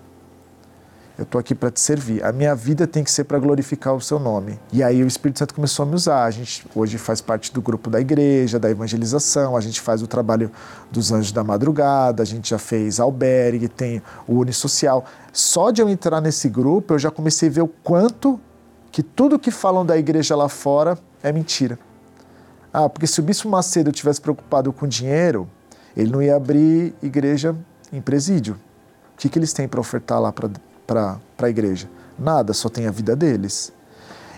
[1.19, 2.25] eu estou aqui para te servir.
[2.25, 4.57] A minha vida tem que ser para glorificar o seu nome.
[4.73, 6.23] E aí o Espírito Santo começou a me usar.
[6.23, 10.07] A gente hoje faz parte do grupo da igreja, da evangelização, a gente faz o
[10.07, 10.49] trabalho
[10.93, 15.05] dos anjos da madrugada, a gente já fez albergue, tem o Unisocial.
[15.33, 18.41] Só de eu entrar nesse grupo, eu já comecei a ver o quanto
[18.93, 21.81] que tudo que falam da igreja lá fora é mentira.
[22.73, 25.49] Ah, porque se o Bispo Macedo tivesse preocupado com dinheiro,
[25.97, 27.57] ele não ia abrir igreja
[27.93, 28.55] em presídio.
[29.15, 30.49] O que, que eles têm para ofertar lá para
[30.89, 31.89] para a igreja?
[32.19, 33.73] Nada, só tem a vida deles.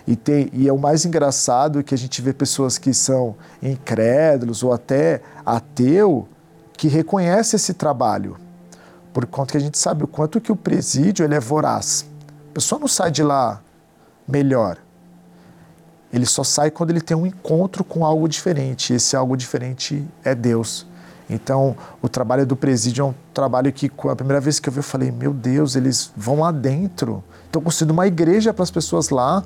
[0.05, 4.61] E, tem, e é o mais engraçado que a gente vê pessoas que são incrédulos
[4.61, 6.27] ou até ateu
[6.73, 8.37] que reconhece esse trabalho,
[9.13, 12.05] por conta que a gente sabe o quanto que o presídio ele é voraz.
[12.49, 13.61] A pessoa não sai de lá
[14.27, 14.77] melhor.
[16.11, 18.93] Ele só sai quando ele tem um encontro com algo diferente.
[18.93, 20.85] Esse algo diferente é Deus.
[21.31, 24.79] Então, o trabalho do presídio é um trabalho que, a primeira vez que eu vi,
[24.79, 27.23] eu falei: meu Deus, eles vão lá dentro.
[27.45, 29.41] Estão construindo uma igreja para as pessoas lá.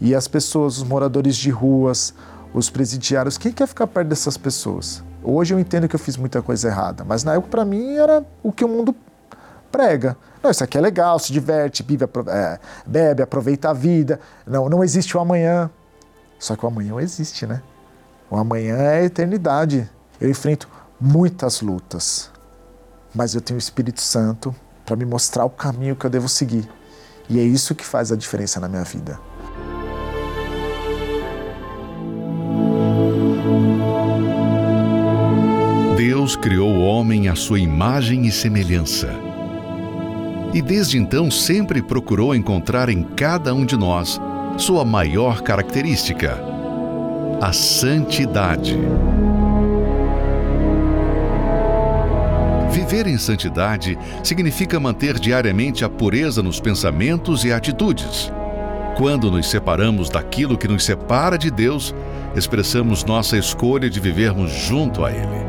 [0.00, 2.14] E as pessoas, os moradores de ruas,
[2.52, 5.02] os presidiários, quem quer ficar perto dessas pessoas?
[5.22, 8.24] Hoje eu entendo que eu fiz muita coisa errada, mas na época, para mim, era
[8.42, 8.94] o que o mundo
[9.72, 10.16] prega.
[10.42, 14.20] Não, isso aqui é legal, se diverte, bebe, é, bebe, aproveita a vida.
[14.46, 15.70] Não, não existe o amanhã.
[16.38, 17.62] Só que o amanhã existe, né?
[18.30, 19.88] O amanhã é a eternidade.
[20.20, 20.68] Eu enfrento
[21.00, 22.30] muitas lutas,
[23.14, 24.54] mas eu tenho o Espírito Santo
[24.84, 26.68] para me mostrar o caminho que eu devo seguir.
[27.28, 29.18] E é isso que faz a diferença na minha vida.
[35.96, 39.08] Deus criou o homem à sua imagem e semelhança.
[40.52, 44.20] E desde então sempre procurou encontrar em cada um de nós
[44.56, 46.38] sua maior característica:
[47.40, 48.78] a santidade.
[52.94, 58.32] Viver em santidade significa manter diariamente a pureza nos pensamentos e atitudes.
[58.96, 61.92] Quando nos separamos daquilo que nos separa de Deus,
[62.36, 65.44] expressamos nossa escolha de vivermos junto a Ele.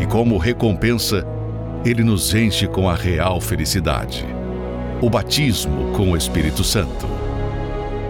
[0.00, 1.26] E como recompensa,
[1.84, 4.24] Ele nos enche com a real felicidade
[5.02, 7.15] o batismo com o Espírito Santo.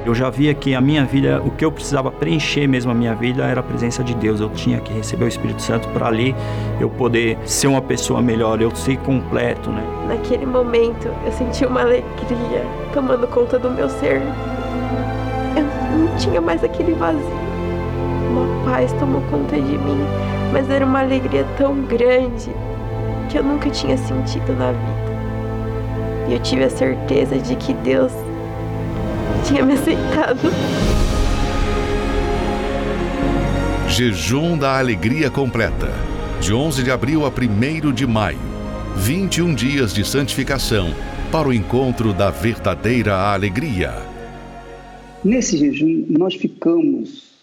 [0.07, 3.12] Eu já via que a minha vida, o que eu precisava preencher mesmo a minha
[3.12, 4.38] vida era a presença de Deus.
[4.38, 6.33] Eu tinha que receber o Espírito Santo para ali
[6.81, 9.83] eu poder ser uma pessoa melhor, eu ser completo, né?
[10.07, 12.64] Naquele momento, eu senti uma alegria
[12.95, 14.23] tomando conta do meu ser.
[15.57, 15.64] Eu
[15.99, 17.21] não tinha mais aquele vazio.
[18.31, 20.07] Uma paz tomou conta de mim,
[20.53, 22.53] mas era uma alegria tão grande
[23.29, 25.16] que eu nunca tinha sentido na vida.
[26.29, 28.12] E eu tive a certeza de que Deus
[29.47, 30.51] tinha me aceitado.
[33.89, 35.91] Jejum da Alegria Completa.
[36.41, 38.39] De 11 de abril a 1 de maio.
[38.97, 40.95] 21 dias de santificação
[41.31, 43.93] para o encontro da verdadeira alegria.
[45.25, 47.37] Nesse jejum, nós ficamos.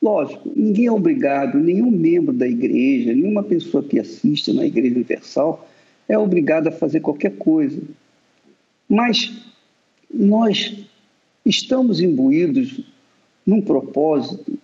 [0.00, 5.66] Lógico, ninguém é obrigado, nenhum membro da igreja, nenhuma pessoa que assiste na Igreja Universal
[6.08, 7.80] é obrigado a fazer qualquer coisa.
[8.88, 9.32] Mas
[10.12, 10.74] nós
[11.44, 12.80] estamos imbuídos
[13.46, 14.58] num propósito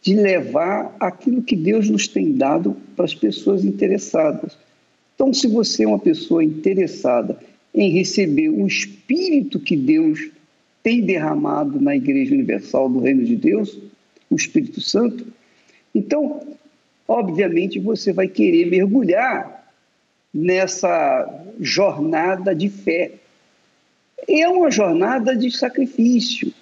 [0.00, 4.56] de levar aquilo que Deus nos tem dado para as pessoas interessadas.
[5.14, 7.38] Então, se você é uma pessoa interessada
[7.74, 10.30] em receber o Espírito que Deus
[10.82, 13.78] tem derramado na Igreja Universal do Reino de Deus,
[14.28, 15.24] o Espírito Santo,
[15.94, 16.40] então,
[17.06, 19.70] obviamente, você vai querer mergulhar
[20.34, 23.12] nessa jornada de fé
[24.28, 26.52] é uma jornada de sacrifício.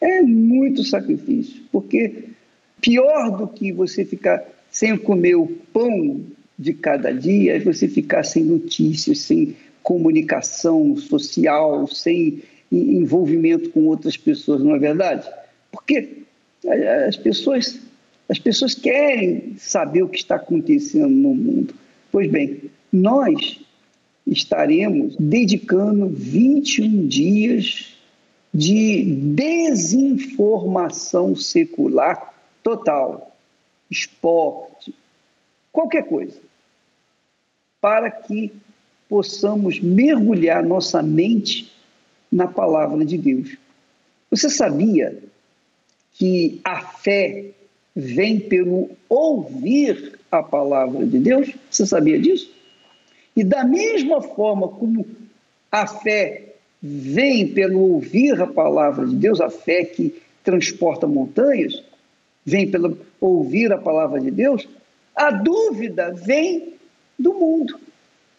[0.00, 2.24] É muito sacrifício, porque
[2.80, 6.20] pior do que você ficar sem comer o pão
[6.58, 14.16] de cada dia é você ficar sem notícias, sem comunicação social, sem envolvimento com outras
[14.16, 15.28] pessoas, não é verdade?
[15.70, 16.22] Porque
[17.06, 17.80] as pessoas
[18.28, 21.74] As pessoas querem saber o que está acontecendo no mundo.
[22.10, 23.60] Pois bem, nós
[24.26, 27.92] estaremos dedicando 21 dias
[28.52, 29.04] de
[29.34, 33.34] desinformação secular total,
[33.90, 34.94] esporte,
[35.72, 36.38] qualquer coisa,
[37.80, 38.52] para que
[39.08, 41.72] possamos mergulhar nossa mente
[42.30, 43.56] na palavra de Deus.
[44.30, 45.18] Você sabia
[46.14, 47.50] que a fé
[47.94, 51.52] vem pelo ouvir a palavra de Deus?
[51.70, 52.50] Você sabia disso?
[53.36, 55.06] E da mesma forma como
[55.70, 60.14] a fé vem pelo ouvir a palavra de Deus, a fé que
[60.44, 61.82] transporta montanhas,
[62.44, 64.68] vem pelo ouvir a palavra de Deus,
[65.14, 66.74] a dúvida vem
[67.18, 67.78] do mundo,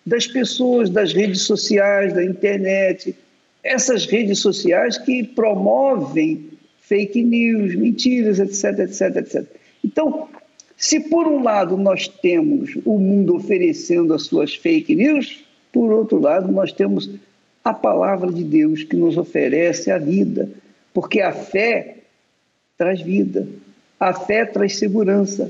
[0.05, 3.15] das pessoas, das redes sociais, da internet,
[3.63, 6.49] essas redes sociais que promovem
[6.81, 9.45] fake news, mentiras, etc, etc, etc.
[9.83, 10.27] Então,
[10.83, 16.19] se por um lado nós temos o mundo oferecendo as suas fake news, por outro
[16.19, 17.09] lado nós temos
[17.63, 20.49] a palavra de Deus que nos oferece a vida,
[20.93, 21.99] porque a fé
[22.77, 23.47] traz vida,
[23.97, 25.49] a fé traz segurança,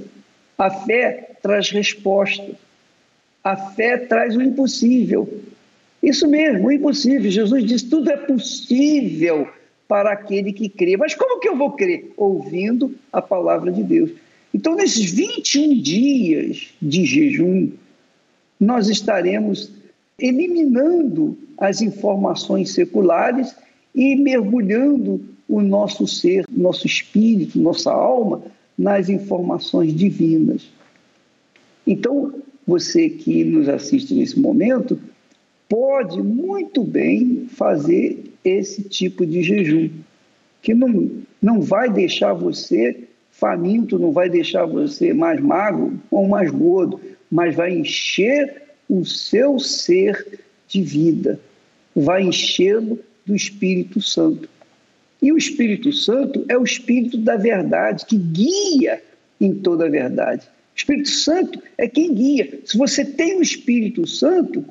[0.55, 2.51] a fé traz resposta,
[3.43, 5.27] a fé traz o impossível.
[6.03, 7.31] Isso mesmo, o impossível.
[7.31, 9.47] Jesus disse: tudo é possível
[9.87, 10.95] para aquele que crê.
[10.95, 12.13] Mas como que eu vou crer?
[12.15, 14.11] Ouvindo a palavra de Deus.
[14.53, 17.71] Então, nesses 21 dias de jejum,
[18.59, 19.71] nós estaremos
[20.19, 23.55] eliminando as informações seculares
[23.95, 28.43] e mergulhando o nosso ser, nosso espírito, nossa alma
[28.77, 30.69] nas informações divinas.
[31.85, 32.33] Então,
[32.65, 34.99] você que nos assiste nesse momento,
[35.67, 39.89] pode muito bem fazer esse tipo de jejum,
[40.61, 43.07] que não, não vai deixar você
[43.43, 49.59] faminto, não vai deixar você mais magro ou mais gordo, mas vai encher o seu
[49.59, 51.37] ser de vida,
[51.93, 54.47] vai enchê-lo do Espírito Santo.
[55.21, 59.03] E o Espírito Santo é o Espírito da verdade, que guia
[59.41, 60.45] em toda a verdade.
[60.45, 62.61] O Espírito Santo é quem guia.
[62.63, 64.63] Se você tem o Espírito Santo,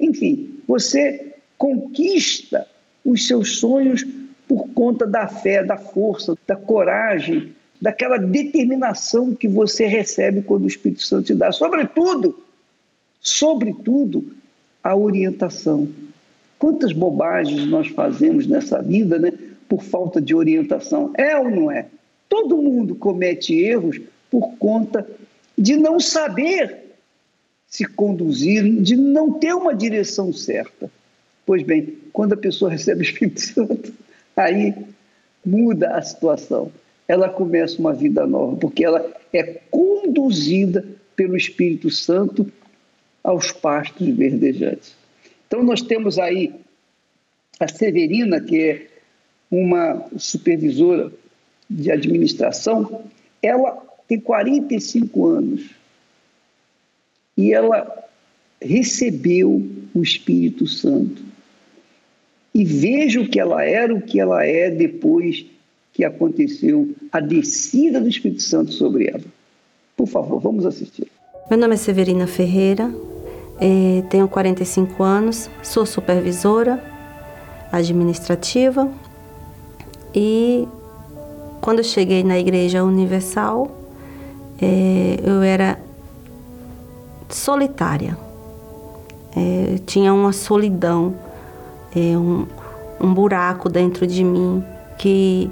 [0.00, 2.66] enfim, você conquista
[3.04, 4.06] os seus sonhos
[4.48, 10.68] por conta da fé, da força, da coragem, daquela determinação que você recebe quando o
[10.68, 11.52] Espírito Santo te dá.
[11.52, 12.38] Sobretudo,
[13.20, 14.32] sobretudo,
[14.82, 15.88] a orientação.
[16.58, 19.32] Quantas bobagens nós fazemos nessa vida, né?
[19.68, 21.12] Por falta de orientação.
[21.16, 21.86] É ou não é?
[22.28, 24.00] Todo mundo comete erros
[24.30, 25.06] por conta
[25.56, 26.86] de não saber
[27.66, 30.90] se conduzir, de não ter uma direção certa.
[31.44, 33.92] Pois bem, quando a pessoa recebe o Espírito Santo,
[34.36, 34.74] aí
[35.44, 36.70] muda a situação.
[37.08, 40.84] Ela começa uma vida nova, porque ela é conduzida
[41.14, 42.50] pelo Espírito Santo
[43.22, 44.96] aos pastos verdejantes.
[45.46, 46.52] Então, nós temos aí
[47.58, 48.86] a Severina, que é
[49.50, 51.12] uma supervisora
[51.68, 53.04] de administração,
[53.42, 55.70] ela tem 45 anos
[57.36, 58.04] e ela
[58.60, 59.62] recebeu
[59.94, 61.22] o Espírito Santo.
[62.54, 65.44] E veja o que ela era, o que ela é depois
[65.96, 69.24] que aconteceu a descida do Espírito Santo sobre ela.
[69.96, 71.06] Por favor, vamos assistir.
[71.48, 72.94] Meu nome é Severina Ferreira,
[73.58, 76.84] eh, tenho 45 anos, sou supervisora
[77.72, 78.92] administrativa
[80.14, 80.68] e
[81.62, 83.74] quando eu cheguei na Igreja Universal,
[84.60, 85.80] é, eu era
[87.30, 88.18] solitária.
[89.34, 91.14] É, tinha uma solidão,
[91.94, 92.46] é, um,
[93.00, 94.62] um buraco dentro de mim
[94.98, 95.50] que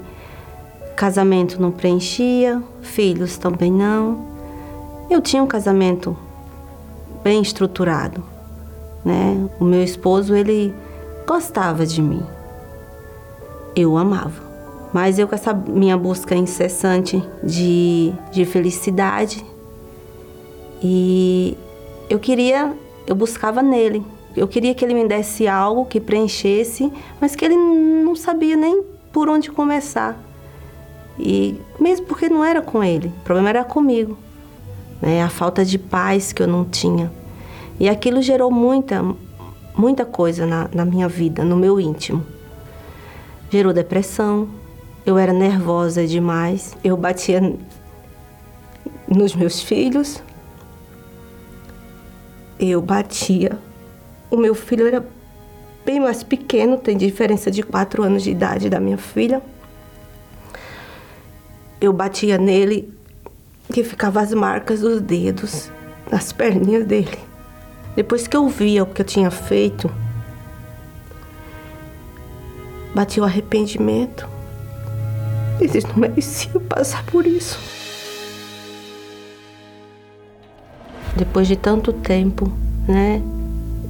[0.95, 4.25] casamento não preenchia, filhos também não.
[5.09, 6.17] Eu tinha um casamento
[7.23, 8.23] bem estruturado,
[9.03, 9.49] né?
[9.59, 10.73] O meu esposo ele
[11.27, 12.23] gostava de mim,
[13.75, 14.43] eu amava.
[14.93, 19.43] Mas eu com essa minha busca incessante de, de felicidade
[20.81, 21.57] e
[22.09, 22.73] eu queria,
[23.05, 24.05] eu buscava nele.
[24.35, 28.83] Eu queria que ele me desse algo que preenchesse, mas que ele não sabia nem
[29.11, 30.17] por onde começar.
[31.17, 34.17] E mesmo porque não era com ele, o problema era comigo.
[35.01, 35.23] Né?
[35.23, 37.11] A falta de paz que eu não tinha.
[37.79, 39.03] E aquilo gerou muita,
[39.77, 42.25] muita coisa na, na minha vida, no meu íntimo.
[43.49, 44.47] Gerou depressão,
[45.05, 47.57] eu era nervosa demais, eu batia
[49.07, 50.21] nos meus filhos,
[52.59, 53.59] eu batia.
[54.31, 55.05] O meu filho era
[55.85, 59.41] bem mais pequeno, tem diferença de quatro anos de idade da minha filha.
[61.79, 62.93] Eu batia nele
[63.71, 65.69] que ficava as marcas dos dedos
[66.09, 67.19] nas perninhas dele.
[67.95, 69.89] Depois que eu via o que eu tinha feito,
[72.93, 74.27] bati o arrependimento.
[75.59, 77.59] Eles não mereciam passar por isso.
[81.15, 82.51] Depois de tanto tempo,
[82.87, 83.21] né,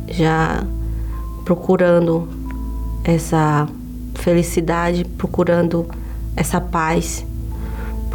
[0.08, 0.64] já
[1.44, 2.28] procurando
[3.04, 3.68] essa
[4.16, 5.88] felicidade, procurando
[6.36, 7.26] essa paz,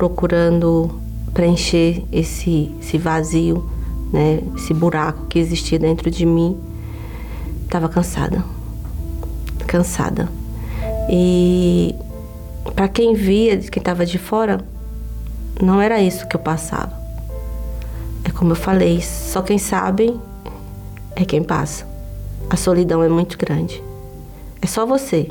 [0.01, 0.99] procurando
[1.35, 3.69] preencher esse, esse vazio,
[4.11, 6.59] né, esse buraco que existia dentro de mim.
[7.67, 8.43] Estava cansada,
[9.67, 10.27] cansada.
[11.11, 11.95] E
[12.75, 14.65] para quem via, quem estava de fora,
[15.63, 16.99] não era isso que eu passava.
[18.25, 20.19] É como eu falei, só quem sabe
[21.15, 21.87] é quem passa.
[22.49, 23.85] A solidão é muito grande.
[24.63, 25.29] É só você.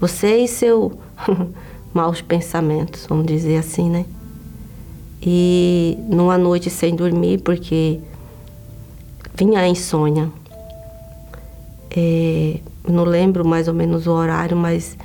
[0.00, 0.98] Você e seu
[1.92, 4.04] maus pensamentos, vamos dizer assim, né?
[5.22, 8.00] E numa noite sem dormir, porque
[9.34, 10.30] vinha a insônia.
[11.90, 14.96] É, não lembro mais ou menos o horário, mas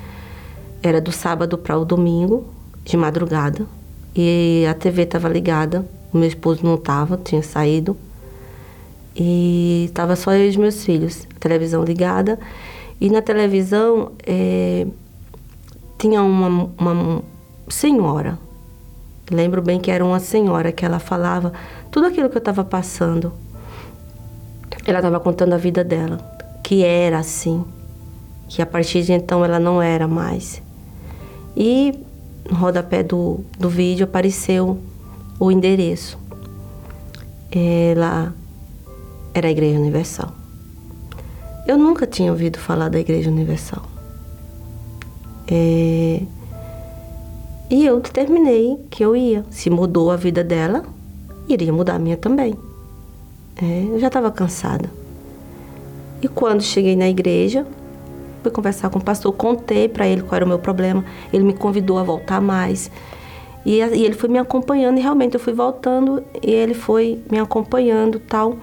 [0.82, 2.46] era do sábado para o domingo,
[2.84, 3.66] de madrugada.
[4.16, 7.98] E a TV estava ligada, o meu esposo não estava, tinha saído.
[9.16, 12.40] E estava só eu e os meus filhos, televisão ligada.
[13.00, 14.86] E na televisão é,
[16.04, 17.24] tinha uma, uma
[17.70, 18.38] senhora,
[19.32, 21.54] lembro bem que era uma senhora que ela falava
[21.89, 23.32] tudo aquilo que eu estava passando.
[24.86, 26.18] Ela estava contando a vida dela,
[26.62, 27.64] que era assim,
[28.49, 30.62] que a partir de então ela não era mais.
[31.56, 31.97] E
[32.51, 34.78] no rodapé do, do vídeo apareceu
[35.39, 36.20] o endereço.
[37.49, 38.34] Ela
[39.34, 40.34] era a Igreja Universal.
[41.66, 43.93] Eu nunca tinha ouvido falar da Igreja Universal.
[45.56, 46.20] É...
[47.70, 49.45] E eu determinei que eu ia.
[49.51, 50.84] Se mudou a vida dela,
[51.47, 52.56] iria mudar a minha também.
[53.62, 54.89] É, eu já estava cansada.
[56.24, 57.68] E quando cheguei na igreja,
[58.41, 61.06] fui conversar com o pastor, contei para ele qual era o meu problema.
[61.32, 62.89] Ele me convidou a voltar mais.
[63.64, 67.38] E, e, ele foi me acompanhando e realmente eu fui voltando e ele foi me
[67.38, 68.58] acompanhando tal.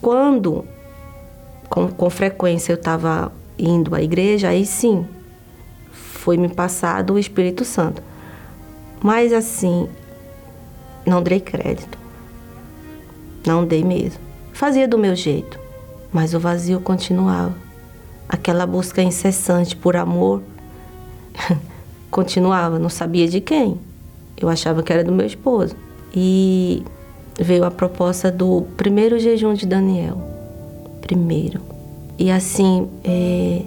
[0.00, 0.64] Quando,
[1.68, 5.06] com, com frequência, eu estava indo à igreja, aí sim,
[6.24, 8.02] foi me passado o Espírito Santo.
[9.02, 9.86] Mas assim,
[11.04, 11.98] não dei crédito.
[13.46, 14.18] Não dei mesmo.
[14.50, 15.60] Fazia do meu jeito,
[16.10, 17.54] mas o vazio continuava.
[18.26, 20.42] Aquela busca incessante por amor
[22.10, 23.78] continuava, não sabia de quem.
[24.34, 25.76] Eu achava que era do meu esposo.
[26.14, 26.82] E
[27.38, 30.16] veio a proposta do primeiro jejum de Daniel.
[31.02, 31.60] Primeiro.
[32.18, 33.60] E assim, é,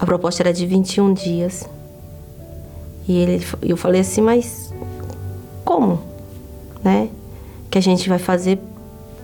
[0.00, 1.68] a proposta era de 21 dias.
[3.06, 4.72] E ele, eu falei assim, mas
[5.64, 6.00] como?
[6.82, 7.10] Né?
[7.70, 8.58] Que a gente vai fazer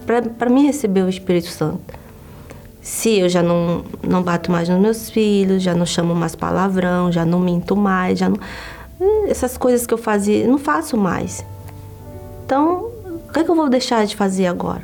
[0.04, 1.80] para mim receber o Espírito Santo.
[2.82, 7.10] Se eu já não, não bato mais nos meus filhos, já não chamo mais palavrão,
[7.10, 8.38] já não minto mais, já não.
[9.28, 11.44] Essas coisas que eu fazia, não faço mais.
[12.44, 12.90] Então,
[13.28, 14.82] o que, é que eu vou deixar de fazer agora?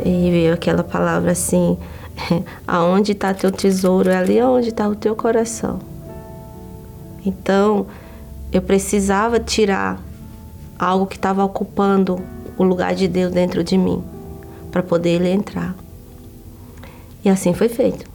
[0.00, 1.78] E veio aquela palavra assim:
[2.66, 5.80] aonde está teu tesouro, é ali onde está o teu coração.
[7.24, 7.86] Então,
[8.52, 10.00] eu precisava tirar
[10.78, 12.20] algo que estava ocupando
[12.56, 14.02] o lugar de Deus dentro de mim,
[14.70, 15.74] para poder ele entrar.
[17.24, 18.08] E assim foi feito.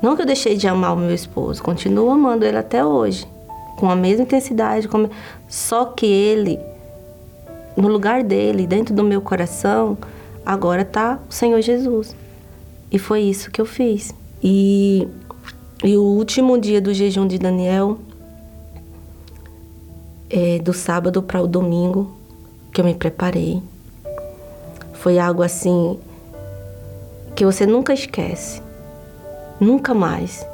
[0.00, 3.26] Não que eu deixei de amar o meu esposo, continuo amando ele até hoje,
[3.76, 4.88] com a mesma intensidade,
[5.48, 6.60] só que ele,
[7.76, 9.96] no lugar dele, dentro do meu coração,
[10.44, 12.14] agora está o Senhor Jesus.
[12.94, 14.14] E foi isso que eu fiz.
[14.40, 15.08] E,
[15.82, 17.98] e o último dia do jejum de Daniel,
[20.30, 22.16] é, do sábado para o domingo,
[22.72, 23.60] que eu me preparei,
[24.92, 25.98] foi algo assim
[27.34, 28.62] que você nunca esquece,
[29.58, 30.46] nunca mais.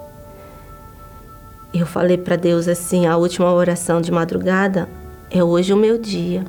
[1.74, 4.88] Eu falei para Deus assim: a última oração de madrugada
[5.30, 6.42] é hoje o meu dia.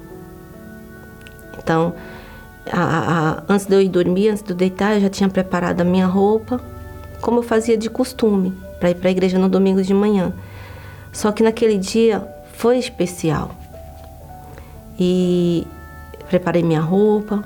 [1.60, 1.94] Então,
[2.70, 5.82] a, a, antes de eu ir dormir, antes de eu deitar, eu já tinha preparado
[5.82, 6.59] a minha roupa,
[7.22, 10.34] como eu fazia de costume, para ir para a igreja no domingo de manhã.
[11.12, 13.51] Só que naquele dia foi especial.
[14.99, 15.66] E
[16.30, 17.43] preparei minha roupa,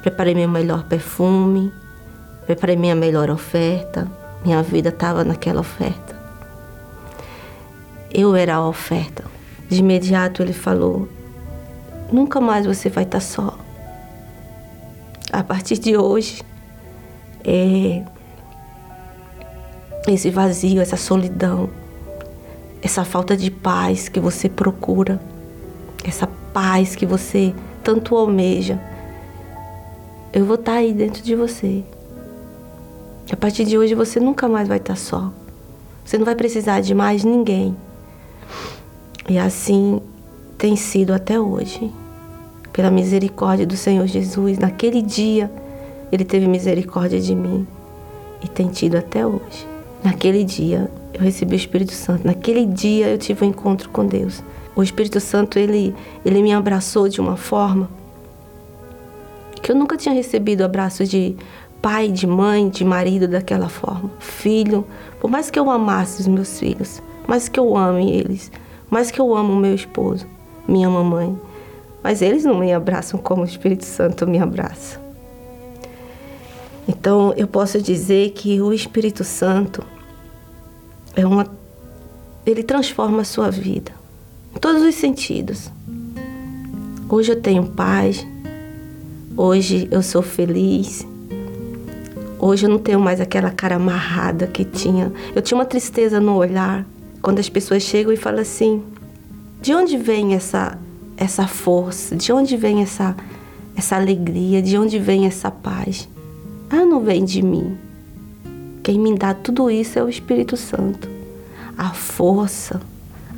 [0.00, 1.72] preparei meu melhor perfume,
[2.46, 4.08] preparei minha melhor oferta.
[4.44, 6.16] Minha vida estava naquela oferta.
[8.12, 9.24] Eu era a oferta.
[9.68, 11.08] De imediato ele falou:
[12.12, 13.56] Nunca mais você vai estar só
[15.32, 16.42] a partir de hoje,
[17.42, 18.04] é,
[20.06, 21.70] esse vazio, essa solidão,
[22.82, 25.18] essa falta de paz que você procura,
[26.04, 28.78] essa paz que você tanto almeja,
[30.32, 31.82] eu vou estar aí dentro de você.
[33.30, 35.32] A partir de hoje você nunca mais vai estar só.
[36.04, 37.74] Você não vai precisar de mais ninguém.
[39.28, 40.00] E assim
[40.58, 42.01] tem sido até hoje.
[42.72, 45.50] Pela misericórdia do Senhor Jesus, naquele dia
[46.10, 47.66] ele teve misericórdia de mim
[48.42, 49.66] e tem tido até hoje.
[50.02, 52.26] Naquele dia eu recebi o Espírito Santo.
[52.26, 54.42] Naquele dia eu tive um encontro com Deus.
[54.74, 55.94] O Espírito Santo ele
[56.24, 57.88] ele me abraçou de uma forma
[59.62, 61.36] que eu nunca tinha recebido abraço de
[61.80, 64.10] pai, de mãe, de marido daquela forma.
[64.18, 64.84] Filho,
[65.20, 68.50] por mais que eu amasse os meus filhos, mais que eu ame eles,
[68.90, 70.26] mais que eu amo o meu esposo,
[70.66, 71.36] minha mamãe,
[72.02, 75.00] mas eles não me abraçam como o Espírito Santo me abraça.
[76.88, 79.82] Então, eu posso dizer que o Espírito Santo
[81.14, 81.46] é uma
[82.44, 83.92] ele transforma a sua vida
[84.54, 85.70] em todos os sentidos.
[87.08, 88.26] Hoje eu tenho paz,
[89.34, 91.06] Hoje eu sou feliz.
[92.38, 95.10] Hoje eu não tenho mais aquela cara amarrada que tinha.
[95.34, 96.86] Eu tinha uma tristeza no olhar
[97.22, 98.82] quando as pessoas chegam e falam assim:
[99.62, 100.78] de onde vem essa
[101.22, 102.16] essa força?
[102.16, 103.16] De onde vem essa
[103.74, 104.60] essa alegria?
[104.60, 106.08] De onde vem essa paz?
[106.68, 107.76] Ah, não vem de mim.
[108.82, 111.08] Quem me dá tudo isso é o Espírito Santo.
[111.78, 112.80] A força,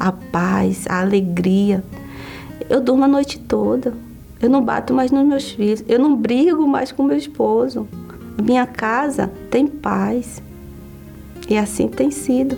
[0.01, 1.85] a paz, a alegria.
[2.68, 3.95] Eu durmo a noite toda.
[4.41, 5.85] Eu não bato mais nos meus filhos.
[5.87, 7.87] Eu não brigo mais com meu esposo.
[8.43, 10.43] Minha casa tem paz.
[11.49, 12.57] E assim tem sido,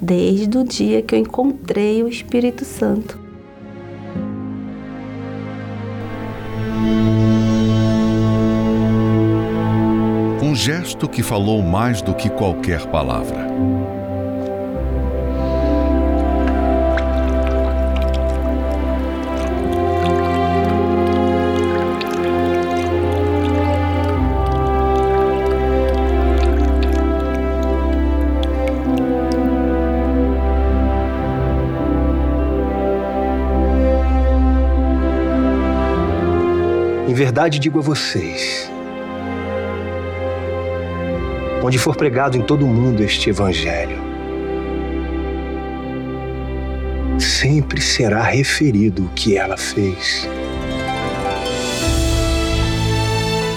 [0.00, 3.27] desde o dia que eu encontrei o Espírito Santo.
[10.42, 13.46] Um gesto que falou mais do que qualquer palavra.
[37.18, 38.70] Verdade digo a vocês:
[41.64, 43.98] onde for pregado em todo o mundo este Evangelho,
[47.18, 50.28] sempre será referido o que ela fez.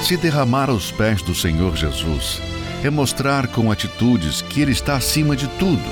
[0.02, 2.42] Se derramar aos pés do Senhor Jesus
[2.84, 5.88] é mostrar com atitudes que Ele está acima de tudo,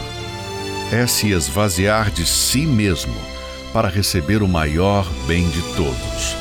[0.91, 3.15] é se esvaziar de si mesmo
[3.71, 6.38] para receber o maior bem de todos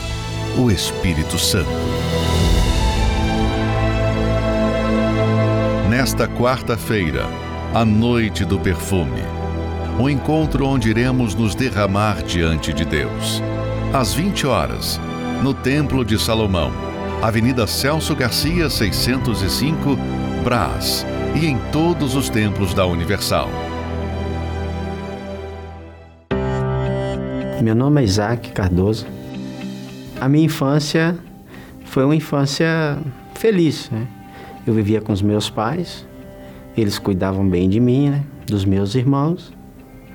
[0.58, 1.70] o Espírito Santo.
[5.88, 7.26] Nesta quarta-feira,
[7.72, 9.22] a noite do perfume,
[10.00, 13.40] um encontro onde iremos nos derramar diante de Deus.
[13.92, 15.00] Às 20 horas,
[15.44, 16.72] no Templo de Salomão,
[17.22, 19.96] Avenida Celso Garcia, 605,
[20.42, 21.06] Brás,
[21.40, 23.48] e em todos os templos da Universal.
[27.62, 29.17] Meu nome é Isaac Cardoso
[30.20, 31.16] a minha infância
[31.84, 32.98] foi uma infância
[33.34, 34.06] feliz, né?
[34.66, 36.06] Eu vivia com os meus pais,
[36.76, 38.24] eles cuidavam bem de mim, né?
[38.46, 39.52] dos meus irmãos,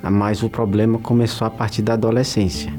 [0.02, 2.74] mas o problema começou a partir da adolescência,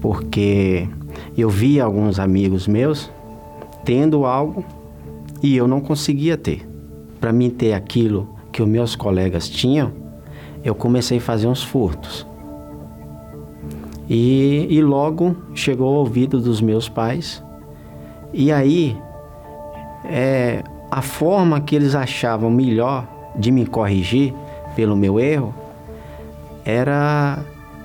[0.00, 0.88] porque
[1.36, 3.10] eu via alguns amigos meus
[3.84, 4.64] tendo algo
[5.42, 6.68] e eu não conseguia ter.
[7.20, 9.92] Para mim ter aquilo que os meus colegas tinham,
[10.64, 12.26] eu comecei a fazer uns furtos.
[14.08, 17.42] E, e logo chegou ao ouvido dos meus pais.
[18.32, 18.96] E aí,
[20.04, 24.34] é, a forma que eles achavam melhor de me corrigir
[24.74, 25.54] pelo meu erro
[26.64, 27.38] era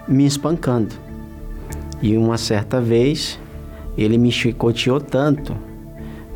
[0.08, 0.96] me espancando.
[2.02, 3.40] E uma certa vez
[3.98, 5.56] ele me chicoteou tanto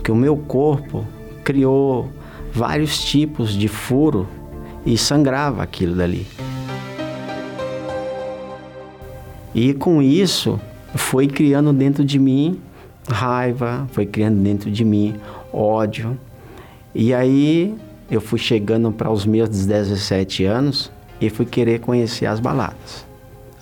[0.03, 1.05] que o meu corpo
[1.43, 2.09] criou
[2.51, 4.27] vários tipos de furo
[4.85, 6.25] e sangrava aquilo dali.
[9.53, 10.59] E com isso
[10.95, 12.59] foi criando dentro de mim
[13.09, 15.15] raiva, foi criando dentro de mim
[15.51, 16.17] ódio.
[16.93, 17.75] E aí
[18.09, 23.05] eu fui chegando para os meus 17 anos e fui querer conhecer as baladas.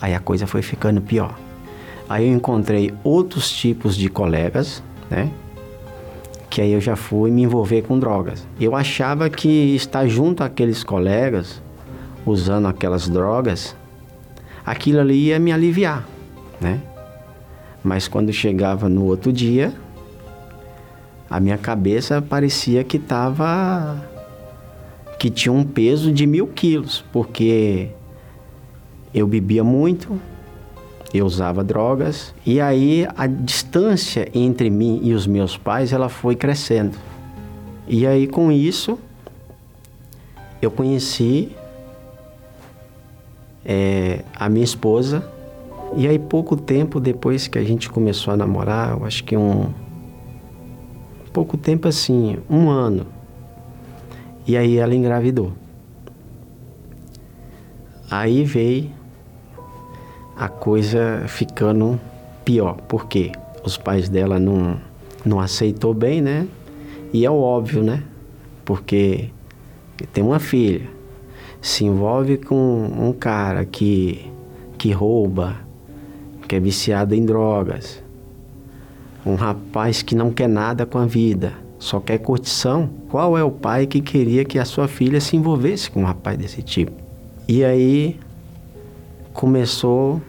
[0.01, 1.37] Aí a coisa foi ficando pior.
[2.07, 5.29] Aí eu encontrei outros tipos de colegas, né?
[6.49, 8.47] Que aí eu já fui me envolver com drogas.
[8.59, 11.61] Eu achava que estar junto àqueles colegas,
[12.25, 13.75] usando aquelas drogas,
[14.69, 16.07] aquilo ali ia me aliviar,
[16.61, 16.79] né?
[17.83, 19.73] Mas quando chegava no outro dia,
[21.27, 23.99] a minha cabeça parecia que estava
[25.17, 27.89] que tinha um peso de mil quilos, porque
[29.11, 30.21] eu bebia muito,
[31.11, 36.35] eu usava drogas e aí a distância entre mim e os meus pais ela foi
[36.35, 36.95] crescendo.
[37.87, 38.99] E aí com isso
[40.61, 41.55] eu conheci
[43.71, 45.23] é, a minha esposa
[45.95, 49.71] e aí pouco tempo depois que a gente começou a namorar, eu acho que um
[51.31, 53.05] pouco tempo assim, um ano.
[54.47, 55.53] E aí ela engravidou.
[58.09, 58.89] Aí veio
[60.35, 61.99] a coisa ficando
[62.43, 63.31] pior, porque
[63.63, 64.79] os pais dela não,
[65.23, 66.47] não aceitou bem, né?
[67.13, 68.03] E é óbvio, né?
[68.65, 69.29] Porque
[70.11, 70.87] tem uma filha,
[71.61, 74.31] se envolve com um cara que,
[74.77, 75.57] que rouba,
[76.47, 78.01] que é viciado em drogas,
[79.25, 82.89] um rapaz que não quer nada com a vida, só quer curtição.
[83.09, 86.37] Qual é o pai que queria que a sua filha se envolvesse com um rapaz
[86.37, 86.91] desse tipo?
[87.47, 88.19] E aí
[89.33, 90.21] começou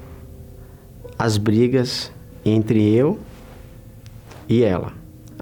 [1.18, 2.10] as brigas
[2.44, 3.18] entre eu
[4.48, 4.92] e ela.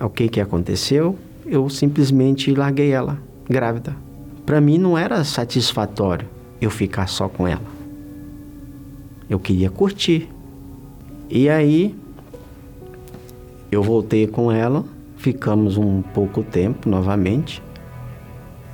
[0.01, 1.17] O que que aconteceu?
[1.47, 3.19] Eu simplesmente larguei ela
[3.49, 4.08] grávida.
[4.49, 6.27] Para mim não era satisfatório
[6.59, 7.61] eu ficar só com ela.
[9.29, 10.27] Eu queria curtir.
[11.29, 11.95] E aí
[13.71, 14.87] eu voltei com ela,
[15.19, 17.63] ficamos um pouco tempo novamente.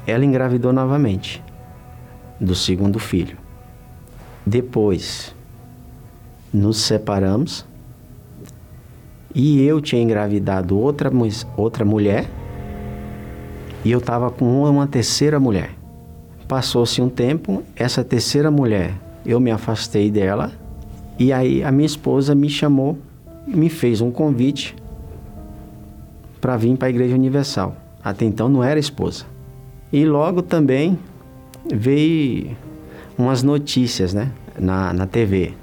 [0.07, 1.43] Ela engravidou novamente
[2.39, 3.37] do segundo filho.
[4.47, 5.35] Depois
[6.53, 7.67] nos separamos
[9.35, 11.11] e eu tinha engravidado outra,
[11.57, 12.31] outra mulher
[13.85, 15.71] e eu estava com uma terceira mulher.
[16.49, 20.53] Passou-se um tempo, essa terceira mulher, eu me afastei dela
[21.19, 22.99] e aí a minha esposa me chamou
[23.47, 24.75] me fez um convite
[26.41, 27.77] para vir para a Igreja Universal.
[28.03, 29.25] Até então não era esposa.
[29.93, 30.99] E logo também
[31.73, 32.57] veio
[33.17, 35.55] umas notícias né, na, na TV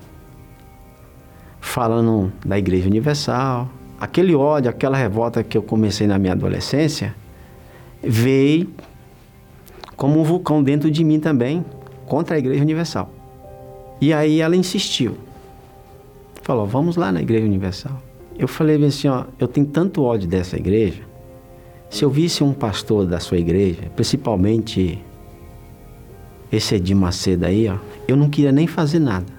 [1.60, 3.70] falando da Igreja Universal.
[4.00, 7.16] Aquele ódio, aquela revolta que eu comecei na minha adolescência,
[8.04, 8.70] veio
[9.96, 11.64] como um vulcão dentro de mim também
[12.08, 13.12] contra a Igreja Universal.
[14.00, 15.16] E aí ela insistiu.
[16.42, 18.02] Falou: "Vamos lá na Igreja Universal".
[18.42, 21.04] Eu falei assim, ó, eu tenho tanto ódio dessa igreja.
[21.92, 25.00] Se eu visse um pastor da sua igreja, principalmente
[26.52, 27.78] esse Edir Macedo aí, ó,
[28.08, 29.32] eu não queria nem fazer nada.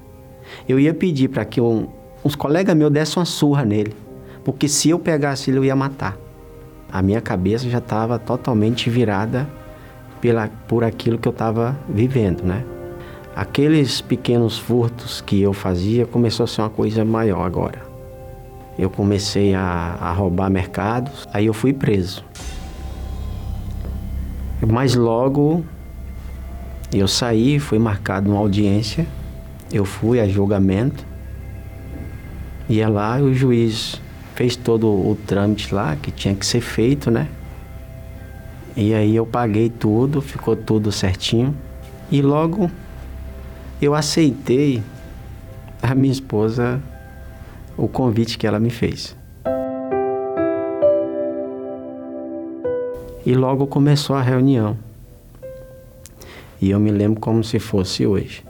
[0.68, 1.88] Eu ia pedir para que um,
[2.24, 3.92] uns colegas meus dessem uma surra nele,
[4.44, 6.16] porque se eu pegasse ele, eu ia matar.
[6.92, 9.48] A minha cabeça já estava totalmente virada
[10.20, 12.64] pela, por aquilo que eu estava vivendo, né?
[13.34, 17.80] Aqueles pequenos furtos que eu fazia começou a ser uma coisa maior agora.
[18.78, 22.22] Eu comecei a, a roubar mercados, aí eu fui preso.
[24.60, 25.64] Mas logo
[26.92, 29.06] eu saí, fui marcado uma audiência,
[29.72, 31.06] eu fui a julgamento
[32.68, 34.01] e é lá o juiz
[34.34, 37.28] fez todo o trâmite lá que tinha que ser feito, né?
[38.76, 41.54] E aí eu paguei tudo, ficou tudo certinho.
[42.10, 42.70] E logo
[43.80, 44.82] eu aceitei
[45.82, 46.80] a minha esposa
[47.76, 49.16] o convite que ela me fez.
[53.24, 54.76] E logo começou a reunião.
[56.60, 58.44] E eu me lembro como se fosse hoje.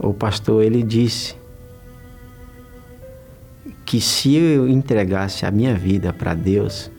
[0.00, 1.34] O pastor ele disse
[3.88, 6.90] que se eu entregasse a minha vida para Deus,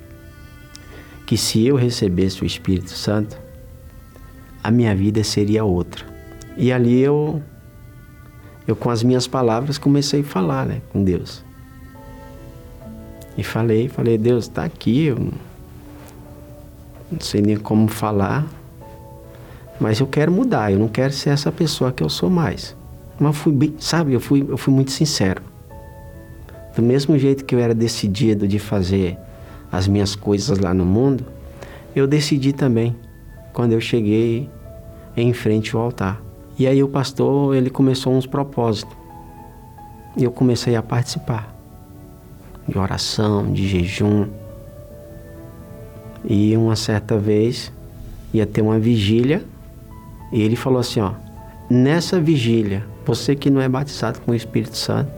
[1.28, 3.40] que se eu recebesse o Espírito Santo,
[4.64, 6.04] a minha vida seria outra.
[6.58, 7.44] E ali eu,
[8.68, 11.46] eu com as minhas palavras comecei a falar né, com Deus.
[13.38, 15.32] E falei, falei, Deus, está aqui, eu
[17.12, 18.48] não sei nem como falar,
[19.80, 22.76] mas eu quero mudar, eu não quero ser essa pessoa que eu sou mais.
[23.20, 25.50] Mas fui bem, sabe, eu fui, eu fui muito sincero.
[26.76, 29.18] Do mesmo jeito que eu era decidido de fazer
[29.72, 31.26] as minhas coisas lá no mundo,
[31.96, 32.96] eu decidi também
[33.54, 34.50] quando eu cheguei
[35.16, 36.22] em frente ao altar.
[36.58, 38.96] E aí o pastor, ele começou uns propósitos.
[40.18, 41.56] E eu comecei a participar
[42.68, 44.28] de oração, de jejum.
[46.24, 47.72] E uma certa vez
[48.34, 49.44] ia ter uma vigília
[50.32, 51.14] e ele falou assim, ó,
[51.70, 55.12] nessa vigília, você que não é batizado com o Espírito Santo,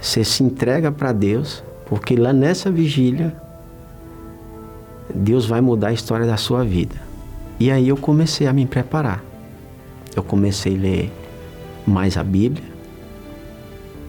[0.00, 3.34] você se entrega para Deus, porque lá nessa vigília,
[5.14, 6.96] Deus vai mudar a história da sua vida.
[7.58, 9.22] E aí eu comecei a me preparar.
[10.16, 11.12] Eu comecei a ler
[11.86, 12.64] mais a Bíblia.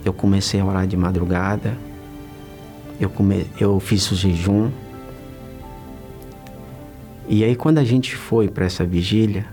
[0.06, 1.78] Eu comecei a orar de madrugada.
[3.00, 3.46] Eu, come...
[3.60, 4.72] eu fiz o jejum.
[7.28, 9.46] E aí quando a gente foi para essa vigília,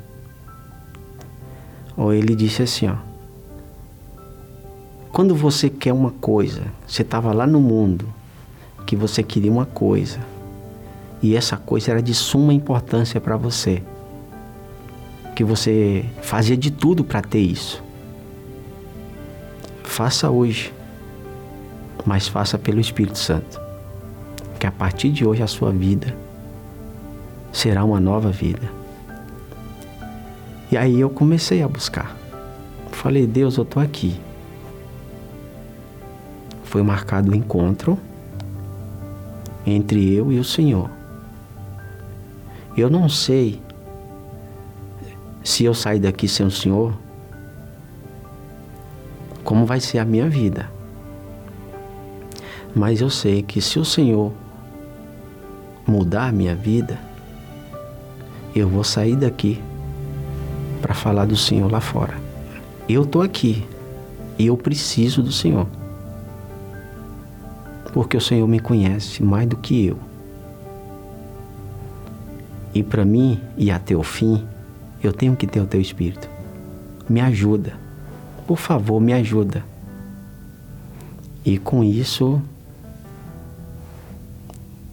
[2.12, 3.07] ele disse assim, ó,
[5.18, 8.06] quando você quer uma coisa, você estava lá no mundo,
[8.86, 10.20] que você queria uma coisa,
[11.20, 13.82] e essa coisa era de suma importância para você,
[15.34, 17.82] que você fazia de tudo para ter isso.
[19.82, 20.72] Faça hoje,
[22.06, 23.60] mas faça pelo Espírito Santo,
[24.56, 26.16] que a partir de hoje a sua vida
[27.52, 28.70] será uma nova vida.
[30.70, 32.16] E aí eu comecei a buscar.
[32.92, 34.27] Falei, Deus, eu estou aqui.
[36.68, 37.98] Foi marcado o um encontro
[39.66, 40.90] entre eu e o Senhor.
[42.76, 43.58] Eu não sei
[45.42, 46.92] se eu sair daqui sem o Senhor,
[49.42, 50.70] como vai ser a minha vida.
[52.74, 54.30] Mas eu sei que se o Senhor
[55.86, 56.98] mudar a minha vida,
[58.54, 59.58] eu vou sair daqui
[60.82, 62.14] para falar do Senhor lá fora.
[62.86, 63.66] Eu estou aqui
[64.38, 65.66] e eu preciso do Senhor.
[67.92, 69.98] Porque o Senhor me conhece mais do que eu.
[72.74, 74.46] E para mim ir até o fim,
[75.02, 76.28] eu tenho que ter o teu espírito.
[77.08, 77.74] Me ajuda.
[78.46, 79.64] Por favor, me ajuda.
[81.44, 82.40] E com isso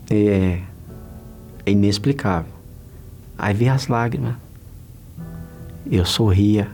[0.09, 0.61] é,
[1.65, 2.51] é inexplicável.
[3.37, 4.35] Aí vem as lágrimas.
[5.89, 6.69] Eu sorria.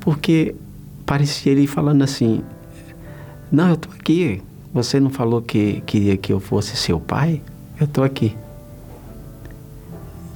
[0.00, 0.54] Porque
[1.04, 2.42] parecia ele falando assim:
[3.56, 4.42] Não, eu tô aqui.
[4.70, 7.40] Você não falou que queria que eu fosse seu pai?
[7.80, 8.36] Eu tô aqui.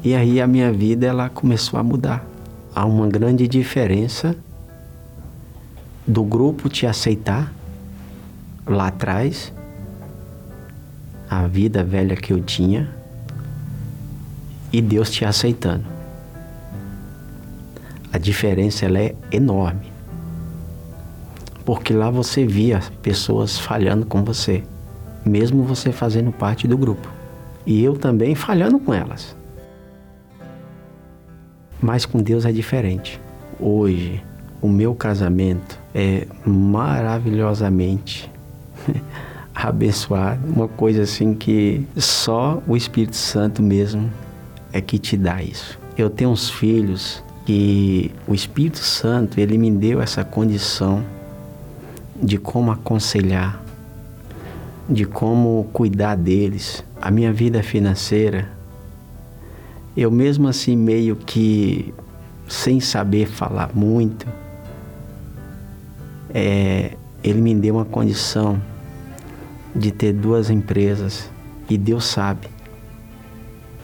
[0.03, 2.25] E aí a minha vida ela começou a mudar.
[2.75, 4.35] Há uma grande diferença
[6.07, 7.53] do grupo te aceitar
[8.67, 9.53] lá atrás,
[11.29, 12.89] a vida velha que eu tinha,
[14.73, 15.85] e Deus te aceitando.
[18.11, 19.90] A diferença ela é enorme.
[21.71, 24.65] Porque lá você via pessoas falhando com você,
[25.25, 27.09] mesmo você fazendo parte do grupo.
[27.65, 29.37] E eu também falhando com elas.
[31.81, 33.21] Mas com Deus é diferente.
[33.61, 34.21] Hoje,
[34.61, 38.29] o meu casamento é maravilhosamente
[39.55, 44.11] abençoado, uma coisa assim que só o Espírito Santo mesmo
[44.73, 45.79] é que te dá isso.
[45.97, 51.05] Eu tenho uns filhos que o Espírito Santo, ele me deu essa condição
[52.23, 53.63] de como aconselhar,
[54.89, 56.85] de como cuidar deles.
[57.01, 58.49] A minha vida financeira,
[59.97, 61.95] eu mesmo assim meio que
[62.49, 64.27] sem saber falar muito,
[66.33, 68.61] é, ele me deu uma condição
[69.75, 71.31] de ter duas empresas
[71.69, 72.49] e Deus sabe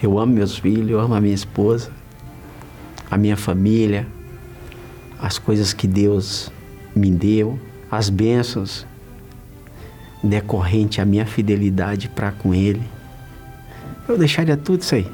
[0.02, 1.90] eu amo meus filhos, eu amo a minha esposa,
[3.10, 4.06] a minha família,
[5.18, 6.52] as coisas que Deus
[6.94, 7.58] me deu,
[7.96, 8.86] as bênçãos
[10.22, 12.82] decorrente à minha fidelidade para com Ele.
[14.06, 15.06] Eu deixaria tudo isso aí.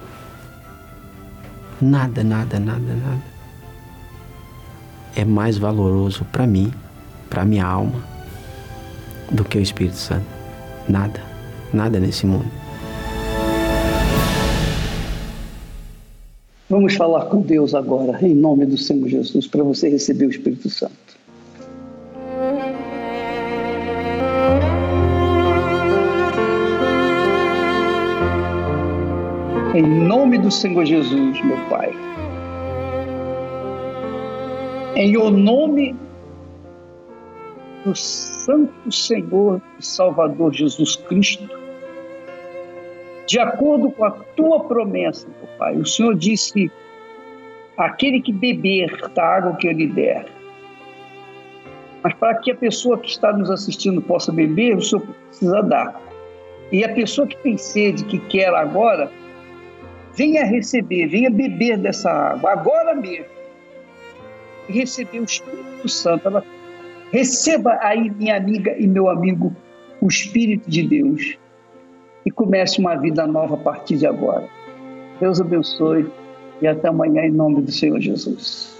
[1.81, 3.23] Nada, nada, nada, nada.
[5.15, 6.73] É mais valoroso para mim,
[7.31, 8.03] para minha alma,
[9.31, 10.27] do que o Espírito Santo.
[10.89, 11.21] Nada,
[11.73, 12.51] nada nesse mundo.
[16.69, 20.69] Vamos falar com Deus agora, em nome do Senhor Jesus, para você receber o Espírito
[20.69, 21.13] Santo.
[30.43, 31.93] Do Senhor Jesus, meu Pai.
[34.97, 35.95] Em o nome
[37.85, 41.49] do Santo Senhor e Salvador Jesus Cristo,
[43.27, 45.77] de acordo com a tua promessa, meu Pai.
[45.77, 46.71] O Senhor disse:
[47.77, 50.27] aquele que beber da água que eu lhe der.
[52.03, 56.03] Mas para que a pessoa que está nos assistindo possa beber, o Senhor precisa dar.
[56.73, 59.09] E a pessoa que tem sede, que quer agora,
[60.15, 63.27] venha receber, venha beber dessa água, agora mesmo.
[64.69, 66.29] E receber o Espírito Santo.
[66.29, 66.45] Ela,
[67.11, 69.55] receba aí, minha amiga e meu amigo,
[70.01, 71.39] o Espírito de Deus
[72.25, 74.49] e comece uma vida nova a partir de agora.
[75.21, 76.07] Deus abençoe
[76.61, 78.73] e até amanhã em nome do Senhor Jesus.